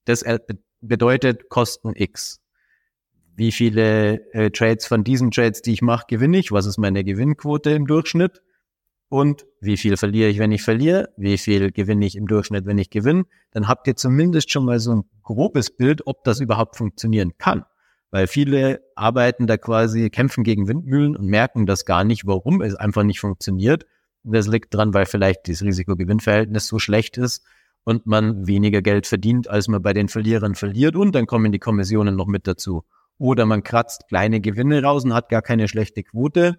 Das 0.05 0.23
bedeutet 0.81 1.49
Kosten 1.49 1.93
X. 1.95 2.41
Wie 3.35 3.51
viele 3.51 4.31
äh, 4.33 4.49
Trades 4.49 4.87
von 4.87 5.03
diesen 5.03 5.31
Trades, 5.31 5.61
die 5.61 5.73
ich 5.73 5.81
mache, 5.81 6.05
gewinne 6.07 6.37
ich? 6.37 6.51
Was 6.51 6.65
ist 6.65 6.77
meine 6.77 7.03
Gewinnquote 7.03 7.69
im 7.71 7.85
Durchschnitt? 7.85 8.41
Und 9.09 9.45
wie 9.61 9.77
viel 9.77 9.95
verliere 9.95 10.29
ich, 10.29 10.39
wenn 10.39 10.51
ich 10.51 10.63
verliere? 10.63 11.09
Wie 11.17 11.37
viel 11.37 11.71
gewinne 11.71 12.05
ich 12.05 12.15
im 12.15 12.27
Durchschnitt, 12.27 12.65
wenn 12.65 12.77
ich 12.77 12.89
gewinne? 12.89 13.25
Dann 13.51 13.67
habt 13.67 13.87
ihr 13.87 13.95
zumindest 13.95 14.51
schon 14.51 14.65
mal 14.65 14.79
so 14.79 14.95
ein 14.95 15.03
grobes 15.23 15.75
Bild, 15.75 16.05
ob 16.07 16.23
das 16.23 16.39
überhaupt 16.39 16.75
funktionieren 16.75 17.37
kann. 17.37 17.63
Weil 18.09 18.27
viele 18.27 18.81
arbeiten 18.95 19.47
da 19.47 19.57
quasi, 19.57 20.09
kämpfen 20.09 20.43
gegen 20.43 20.67
Windmühlen 20.67 21.15
und 21.15 21.27
merken 21.27 21.65
das 21.65 21.85
gar 21.85 22.03
nicht, 22.03 22.25
warum 22.25 22.61
es 22.61 22.75
einfach 22.75 23.03
nicht 23.03 23.19
funktioniert. 23.19 23.85
Und 24.23 24.35
das 24.35 24.47
liegt 24.47 24.73
dran, 24.73 24.93
weil 24.93 25.05
vielleicht 25.05 25.47
das 25.47 25.61
Risiko-Gewinn-Verhältnis 25.61 26.67
so 26.67 26.79
schlecht 26.79 27.17
ist 27.17 27.45
und 27.87 28.05
man 28.05 28.45
weniger 28.45 28.81
Geld 28.81 29.07
verdient, 29.07 29.47
als 29.47 29.69
man 29.69 29.81
bei 29.81 29.93
den 29.93 30.09
Verlierern 30.09 30.55
verliert 30.55 30.97
und 30.97 31.15
dann 31.15 31.25
kommen 31.25 31.53
die 31.53 31.57
Kommissionen 31.57 32.17
noch 32.17 32.27
mit 32.27 32.45
dazu. 32.45 32.83
Oder 33.17 33.45
man 33.45 33.63
kratzt 33.63 34.09
kleine 34.09 34.41
Gewinne 34.41 34.83
raus 34.83 35.05
und 35.05 35.13
hat 35.13 35.29
gar 35.29 35.41
keine 35.41 35.69
schlechte 35.69 36.03
Quote 36.03 36.57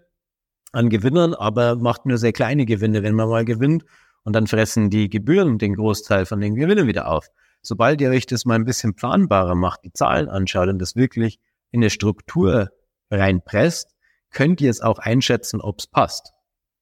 an 0.72 0.88
Gewinnern, 0.88 1.34
aber 1.34 1.76
macht 1.76 2.06
nur 2.06 2.16
sehr 2.16 2.32
kleine 2.32 2.64
Gewinne, 2.64 3.02
wenn 3.02 3.14
man 3.14 3.28
mal 3.28 3.44
gewinnt 3.44 3.84
und 4.24 4.32
dann 4.32 4.46
fressen 4.46 4.88
die 4.88 5.10
Gebühren 5.10 5.58
den 5.58 5.74
Großteil 5.74 6.24
von 6.24 6.40
den 6.40 6.54
Gewinnen 6.54 6.86
wieder 6.86 7.08
auf. 7.08 7.26
Sobald 7.60 8.00
ihr 8.00 8.08
euch 8.08 8.24
das 8.24 8.46
mal 8.46 8.54
ein 8.54 8.64
bisschen 8.64 8.94
planbarer 8.94 9.54
macht, 9.54 9.84
die 9.84 9.92
Zahlen 9.92 10.30
anschaut 10.30 10.70
und 10.70 10.78
das 10.78 10.96
wirklich 10.96 11.40
in 11.72 11.82
eine 11.82 11.90
Struktur 11.90 12.70
reinpresst, 13.10 13.94
könnt 14.30 14.62
ihr 14.62 14.70
es 14.70 14.80
auch 14.80 14.98
einschätzen, 14.98 15.60
ob 15.60 15.80
es 15.80 15.88
passt. 15.88 16.32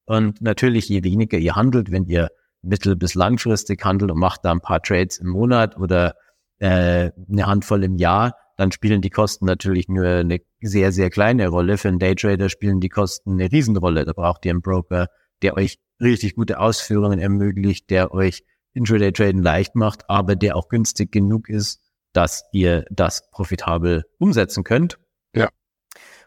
Und 0.05 0.41
natürlich, 0.41 0.87
je 0.87 1.03
weniger 1.03 1.37
ihr 1.37 1.57
handelt, 1.57 1.91
wenn 1.91 2.05
ihr 2.05 2.29
mittel- 2.61 2.95
bis 2.95 3.15
langfristig 3.15 3.83
handelt 3.83 4.11
und 4.11 4.19
macht 4.19 4.43
da 4.43 4.51
ein 4.51 4.61
paar 4.61 4.81
Trades 4.81 5.17
im 5.17 5.29
Monat 5.29 5.77
oder 5.77 6.15
äh, 6.59 7.11
eine 7.29 7.45
Handvoll 7.45 7.83
im 7.83 7.95
Jahr, 7.95 8.35
dann 8.57 8.71
spielen 8.71 9.01
die 9.01 9.11
Kosten 9.11 9.45
natürlich 9.45 9.87
nur 9.87 10.05
eine 10.05 10.39
sehr, 10.61 10.91
sehr 10.91 11.09
kleine 11.09 11.47
Rolle. 11.49 11.77
Für 11.77 11.89
einen 11.89 11.99
Daytrader 11.99 12.49
spielen 12.49 12.79
die 12.79 12.89
Kosten 12.89 13.33
eine 13.33 13.51
Riesenrolle. 13.51 14.03
Da 14.03 14.13
braucht 14.13 14.45
ihr 14.45 14.51
einen 14.51 14.61
Broker, 14.61 15.07
der 15.43 15.55
euch 15.55 15.77
richtig 16.01 16.35
gute 16.35 16.59
Ausführungen 16.59 17.19
ermöglicht, 17.19 17.89
der 17.91 18.11
euch 18.11 18.43
Intraday-Traden 18.73 19.41
leicht 19.41 19.75
macht, 19.75 20.09
aber 20.09 20.35
der 20.35 20.55
auch 20.55 20.69
günstig 20.69 21.11
genug 21.11 21.49
ist, 21.49 21.81
dass 22.13 22.45
ihr 22.51 22.85
das 22.89 23.29
profitabel 23.31 24.05
umsetzen 24.17 24.63
könnt. 24.63 24.97
Ja. 25.35 25.49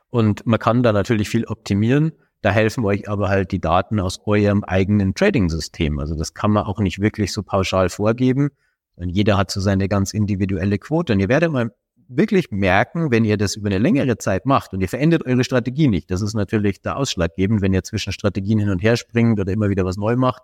Und 0.08 0.46
man 0.46 0.58
kann 0.58 0.82
da 0.82 0.92
natürlich 0.92 1.28
viel 1.28 1.46
optimieren. 1.46 2.12
Da 2.42 2.50
helfen 2.50 2.85
euch 2.85 3.09
aber 3.09 3.29
halt 3.29 3.53
die 3.53 3.61
Daten 3.61 4.00
aus 4.00 4.20
eurem 4.24 4.64
eigenen 4.64 5.14
Trading-System. 5.14 5.98
Also 5.98 6.14
das 6.14 6.33
kann 6.33 6.50
man 6.50 6.64
auch 6.64 6.79
nicht 6.79 7.00
wirklich 7.00 7.33
so 7.33 7.42
pauschal 7.42 7.90
vorgeben. 7.90 8.50
Und 8.96 9.11
jeder 9.11 9.37
hat 9.37 9.50
so 9.50 9.61
seine 9.61 9.88
ganz 9.88 10.14
individuelle 10.14 10.79
Quote. 10.79 11.12
Und 11.12 11.20
ihr 11.20 11.29
werdet 11.29 11.53
mal 11.53 11.70
wirklich 12.09 12.50
merken, 12.50 13.11
wenn 13.11 13.24
ihr 13.24 13.37
das 13.37 13.57
über 13.57 13.68
eine 13.68 13.79
längere 13.79 14.18
Zeit 14.18 14.46
macht 14.46 14.72
und 14.72 14.81
ihr 14.81 14.88
verändert 14.88 15.24
eure 15.26 15.44
Strategie 15.44 15.88
nicht. 15.88 16.11
Das 16.11 16.22
ist 16.22 16.35
natürlich 16.35 16.81
der 16.83 16.96
Ausschlaggebend. 16.96 17.61
Wenn 17.61 17.74
ihr 17.74 17.85
zwischen 17.85 18.12
Strategien 18.12 18.59
hin 18.59 18.70
und 18.70 18.83
her 18.83 18.96
springt 18.96 19.38
oder 19.38 19.53
immer 19.53 19.68
wieder 19.68 19.85
was 19.85 19.96
neu 19.96 20.16
macht, 20.16 20.42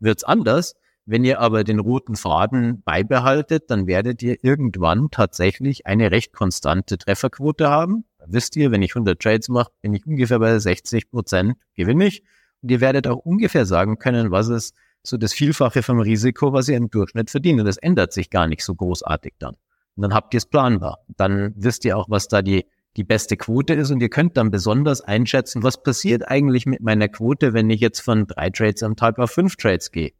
wird's 0.00 0.24
anders. 0.24 0.74
Wenn 1.06 1.24
ihr 1.24 1.38
aber 1.40 1.64
den 1.64 1.78
roten 1.78 2.16
Faden 2.16 2.82
beibehaltet, 2.82 3.70
dann 3.70 3.86
werdet 3.86 4.22
ihr 4.22 4.42
irgendwann 4.42 5.10
tatsächlich 5.10 5.86
eine 5.86 6.10
recht 6.10 6.32
konstante 6.32 6.96
Trefferquote 6.96 7.68
haben 7.68 8.04
wisst 8.26 8.56
ihr, 8.56 8.70
wenn 8.70 8.82
ich 8.82 8.94
100 8.94 9.20
Trades 9.20 9.48
mache, 9.48 9.70
bin 9.80 9.94
ich 9.94 10.06
ungefähr 10.06 10.38
bei 10.38 10.58
60 10.58 11.10
Prozent 11.10 11.54
gewinne 11.74 12.06
ich. 12.06 12.22
Und 12.62 12.70
ihr 12.70 12.80
werdet 12.80 13.06
auch 13.06 13.18
ungefähr 13.18 13.66
sagen 13.66 13.98
können, 13.98 14.30
was 14.30 14.48
ist 14.48 14.74
so 15.02 15.16
das 15.16 15.34
Vielfache 15.34 15.82
vom 15.82 16.00
Risiko, 16.00 16.52
was 16.52 16.68
ihr 16.68 16.76
im 16.76 16.88
Durchschnitt 16.88 17.30
verdient. 17.30 17.60
Und 17.60 17.66
das 17.66 17.76
ändert 17.76 18.12
sich 18.12 18.30
gar 18.30 18.46
nicht 18.46 18.64
so 18.64 18.74
großartig 18.74 19.34
dann. 19.38 19.54
Und 19.96 20.02
dann 20.02 20.14
habt 20.14 20.34
ihr 20.34 20.38
es 20.38 20.46
planbar. 20.46 21.04
Dann 21.16 21.52
wisst 21.56 21.84
ihr 21.84 21.96
auch, 21.96 22.08
was 22.08 22.28
da 22.28 22.42
die, 22.42 22.66
die 22.96 23.04
beste 23.04 23.36
Quote 23.36 23.74
ist 23.74 23.90
und 23.90 24.00
ihr 24.00 24.08
könnt 24.08 24.36
dann 24.36 24.50
besonders 24.50 25.00
einschätzen, 25.00 25.62
was 25.62 25.82
passiert 25.82 26.28
eigentlich 26.28 26.66
mit 26.66 26.80
meiner 26.80 27.08
Quote, 27.08 27.52
wenn 27.52 27.70
ich 27.70 27.80
jetzt 27.80 28.00
von 28.00 28.26
drei 28.26 28.50
Trades 28.50 28.82
am 28.82 28.96
Tag 28.96 29.18
auf 29.18 29.30
fünf 29.30 29.56
Trades 29.56 29.90
gehe. 29.90 30.12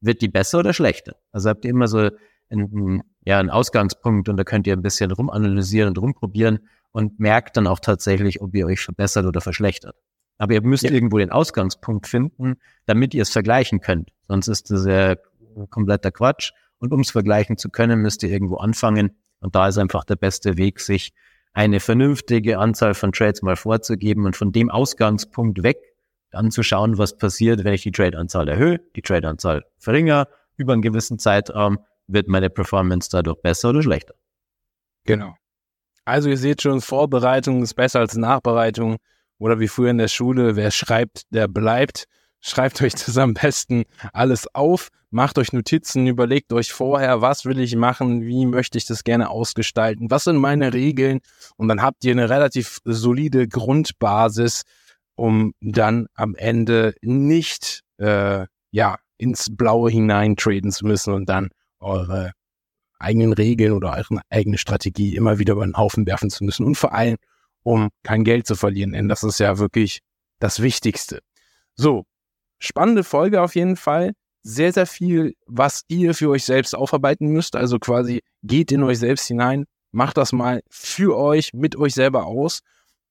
Wird 0.00 0.22
die 0.22 0.28
besser 0.28 0.60
oder 0.60 0.72
schlechter? 0.72 1.16
Also 1.30 1.50
habt 1.50 1.64
ihr 1.64 1.70
immer 1.70 1.88
so 1.88 2.10
einen, 2.48 3.02
ja, 3.24 3.38
einen 3.38 3.50
Ausgangspunkt 3.50 4.28
und 4.28 4.36
da 4.36 4.44
könnt 4.44 4.66
ihr 4.66 4.72
ein 4.72 4.82
bisschen 4.82 5.10
rumanalysieren 5.10 5.88
und 5.88 5.98
rumprobieren 5.98 6.60
und 6.92 7.18
merkt 7.18 7.56
dann 7.56 7.66
auch 7.66 7.80
tatsächlich, 7.80 8.40
ob 8.40 8.54
ihr 8.54 8.66
euch 8.66 8.80
verbessert 8.80 9.26
oder 9.26 9.40
verschlechtert. 9.40 9.96
Aber 10.38 10.54
ihr 10.54 10.62
müsst 10.62 10.84
ja. 10.84 10.90
irgendwo 10.90 11.18
den 11.18 11.30
Ausgangspunkt 11.30 12.06
finden, 12.06 12.56
damit 12.86 13.14
ihr 13.14 13.22
es 13.22 13.30
vergleichen 13.30 13.80
könnt. 13.80 14.10
Sonst 14.28 14.48
ist 14.48 14.70
das 14.70 14.86
ja 14.86 15.16
kompletter 15.70 16.10
Quatsch. 16.10 16.52
Und 16.78 16.92
um 16.92 17.00
es 17.00 17.10
vergleichen 17.10 17.56
zu 17.56 17.70
können, 17.70 18.00
müsst 18.00 18.22
ihr 18.22 18.30
irgendwo 18.30 18.56
anfangen. 18.56 19.16
Und 19.40 19.54
da 19.54 19.68
ist 19.68 19.78
einfach 19.78 20.04
der 20.04 20.16
beste 20.16 20.56
Weg, 20.56 20.80
sich 20.80 21.12
eine 21.52 21.80
vernünftige 21.80 22.58
Anzahl 22.58 22.94
von 22.94 23.12
Trades 23.12 23.42
mal 23.42 23.56
vorzugeben 23.56 24.24
und 24.24 24.36
von 24.36 24.52
dem 24.52 24.70
Ausgangspunkt 24.70 25.62
weg 25.62 25.78
dann 26.30 26.50
zu 26.50 26.62
schauen, 26.62 26.98
was 26.98 27.16
passiert, 27.18 27.62
wenn 27.62 27.74
ich 27.74 27.82
die 27.82 27.92
Trade-Anzahl 27.92 28.48
erhöhe, 28.48 28.80
die 28.96 29.02
Trade-Anzahl 29.02 29.64
verringere, 29.78 30.28
über 30.56 30.72
einen 30.72 30.82
gewissen 30.82 31.18
Zeitraum, 31.18 31.78
wird 32.06 32.26
meine 32.28 32.50
Performance 32.50 33.10
dadurch 33.10 33.40
besser 33.42 33.70
oder 33.70 33.82
schlechter. 33.82 34.14
Genau. 35.04 35.36
Also 36.04 36.28
ihr 36.28 36.38
seht 36.38 36.62
schon, 36.62 36.80
Vorbereitung 36.80 37.62
ist 37.62 37.74
besser 37.74 38.00
als 38.00 38.16
Nachbereitung. 38.16 38.96
Oder 39.38 39.58
wie 39.58 39.68
früher 39.68 39.90
in 39.90 39.98
der 39.98 40.08
Schule, 40.08 40.56
wer 40.56 40.70
schreibt, 40.70 41.22
der 41.30 41.48
bleibt. 41.48 42.06
Schreibt 42.40 42.80
euch 42.82 42.92
das 42.92 43.16
am 43.18 43.34
besten 43.34 43.84
alles 44.12 44.52
auf, 44.54 44.88
macht 45.10 45.38
euch 45.38 45.52
Notizen, 45.52 46.06
überlegt 46.06 46.52
euch 46.52 46.72
vorher, 46.72 47.20
was 47.20 47.44
will 47.44 47.60
ich 47.60 47.76
machen, 47.76 48.22
wie 48.22 48.46
möchte 48.46 48.78
ich 48.78 48.86
das 48.86 49.04
gerne 49.04 49.30
ausgestalten, 49.30 50.10
was 50.10 50.24
sind 50.24 50.36
meine 50.36 50.72
Regeln 50.72 51.20
und 51.56 51.68
dann 51.68 51.82
habt 51.82 52.04
ihr 52.04 52.12
eine 52.12 52.30
relativ 52.30 52.78
solide 52.84 53.46
Grundbasis, 53.46 54.62
um 55.14 55.54
dann 55.60 56.06
am 56.14 56.34
Ende 56.34 56.94
nicht 57.02 57.82
äh, 57.98 58.46
ja 58.70 58.96
ins 59.18 59.54
Blaue 59.54 59.90
hineintraden 59.90 60.72
zu 60.72 60.86
müssen 60.86 61.12
und 61.12 61.28
dann 61.28 61.50
eure 61.78 62.32
eigenen 63.02 63.32
Regeln 63.32 63.72
oder 63.72 63.92
eure 63.92 64.22
eigene 64.30 64.58
Strategie 64.58 65.16
immer 65.16 65.38
wieder 65.38 65.54
über 65.54 65.66
den 65.66 65.76
Haufen 65.76 66.06
werfen 66.06 66.30
zu 66.30 66.44
müssen 66.44 66.64
und 66.64 66.76
vor 66.76 66.92
allem, 66.92 67.16
um 67.62 67.90
kein 68.02 68.24
Geld 68.24 68.46
zu 68.46 68.54
verlieren, 68.54 68.92
denn 68.92 69.08
das 69.08 69.22
ist 69.22 69.38
ja 69.38 69.58
wirklich 69.58 70.00
das 70.38 70.60
Wichtigste. 70.60 71.20
So, 71.74 72.04
spannende 72.58 73.04
Folge 73.04 73.42
auf 73.42 73.54
jeden 73.54 73.76
Fall. 73.76 74.12
Sehr, 74.42 74.72
sehr 74.72 74.86
viel, 74.86 75.34
was 75.46 75.84
ihr 75.86 76.14
für 76.14 76.30
euch 76.30 76.44
selbst 76.44 76.74
aufarbeiten 76.74 77.28
müsst. 77.28 77.54
Also 77.54 77.78
quasi 77.78 78.22
geht 78.42 78.72
in 78.72 78.82
euch 78.82 78.98
selbst 78.98 79.26
hinein, 79.28 79.66
macht 79.92 80.16
das 80.16 80.32
mal 80.32 80.62
für 80.68 81.16
euch, 81.16 81.52
mit 81.52 81.76
euch 81.76 81.94
selber 81.94 82.26
aus. 82.26 82.60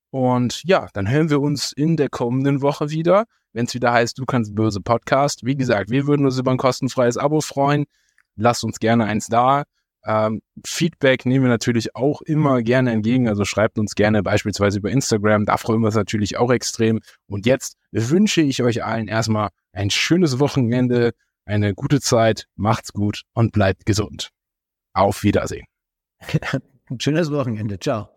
Und 0.10 0.62
ja, 0.65 0.89
dann 0.93 1.10
hören 1.10 1.30
wir 1.30 1.39
uns 1.39 1.71
in 1.71 1.95
der 1.95 2.10
kommenden 2.10 2.62
Woche 2.62 2.89
wieder, 2.89 3.25
wenn 3.54 3.65
es 3.65 3.73
wieder 3.73 3.93
heißt, 3.93 4.17
du 4.17 4.25
kannst 4.25 4.56
böse 4.56 4.82
Podcast. 4.82 5.45
Wie 5.45 5.56
gesagt, 5.56 5.89
wir 5.89 6.06
würden 6.08 6.25
uns 6.25 6.38
über 6.38 6.51
ein 6.51 6.58
kostenfreies 6.58 7.17
Abo 7.17 7.41
freuen. 7.41 7.86
Lasst 8.36 8.63
uns 8.63 8.80
gerne 8.80 9.06
eins 9.06 9.27
da. 9.27 9.63
Ähm, 10.05 10.41
Feedback 10.65 11.25
nehmen 11.25 11.45
wir 11.45 11.49
natürlich 11.49 11.95
auch 11.95 12.21
immer 12.21 12.61
gerne 12.61 12.91
entgegen. 12.91 13.27
Also 13.27 13.45
schreibt 13.45 13.77
uns 13.77 13.95
gerne 13.95 14.23
beispielsweise 14.23 14.79
über 14.79 14.91
Instagram. 14.91 15.45
Da 15.45 15.57
freuen 15.57 15.81
wir 15.81 15.87
uns 15.87 15.95
natürlich 15.95 16.37
auch 16.37 16.51
extrem. 16.51 16.99
Und 17.27 17.45
jetzt 17.45 17.77
wünsche 17.91 18.41
ich 18.41 18.63
euch 18.63 18.83
allen 18.83 19.07
erstmal 19.07 19.49
ein 19.73 19.89
schönes 19.89 20.39
Wochenende, 20.39 21.11
eine 21.45 21.73
gute 21.73 22.01
Zeit. 22.01 22.47
Macht's 22.55 22.93
gut 22.93 23.23
und 23.33 23.51
bleibt 23.51 23.85
gesund. 23.85 24.29
Auf 24.93 25.23
Wiedersehen. 25.23 25.65
ein 26.89 26.99
schönes 26.99 27.31
Wochenende. 27.31 27.79
Ciao. 27.79 28.09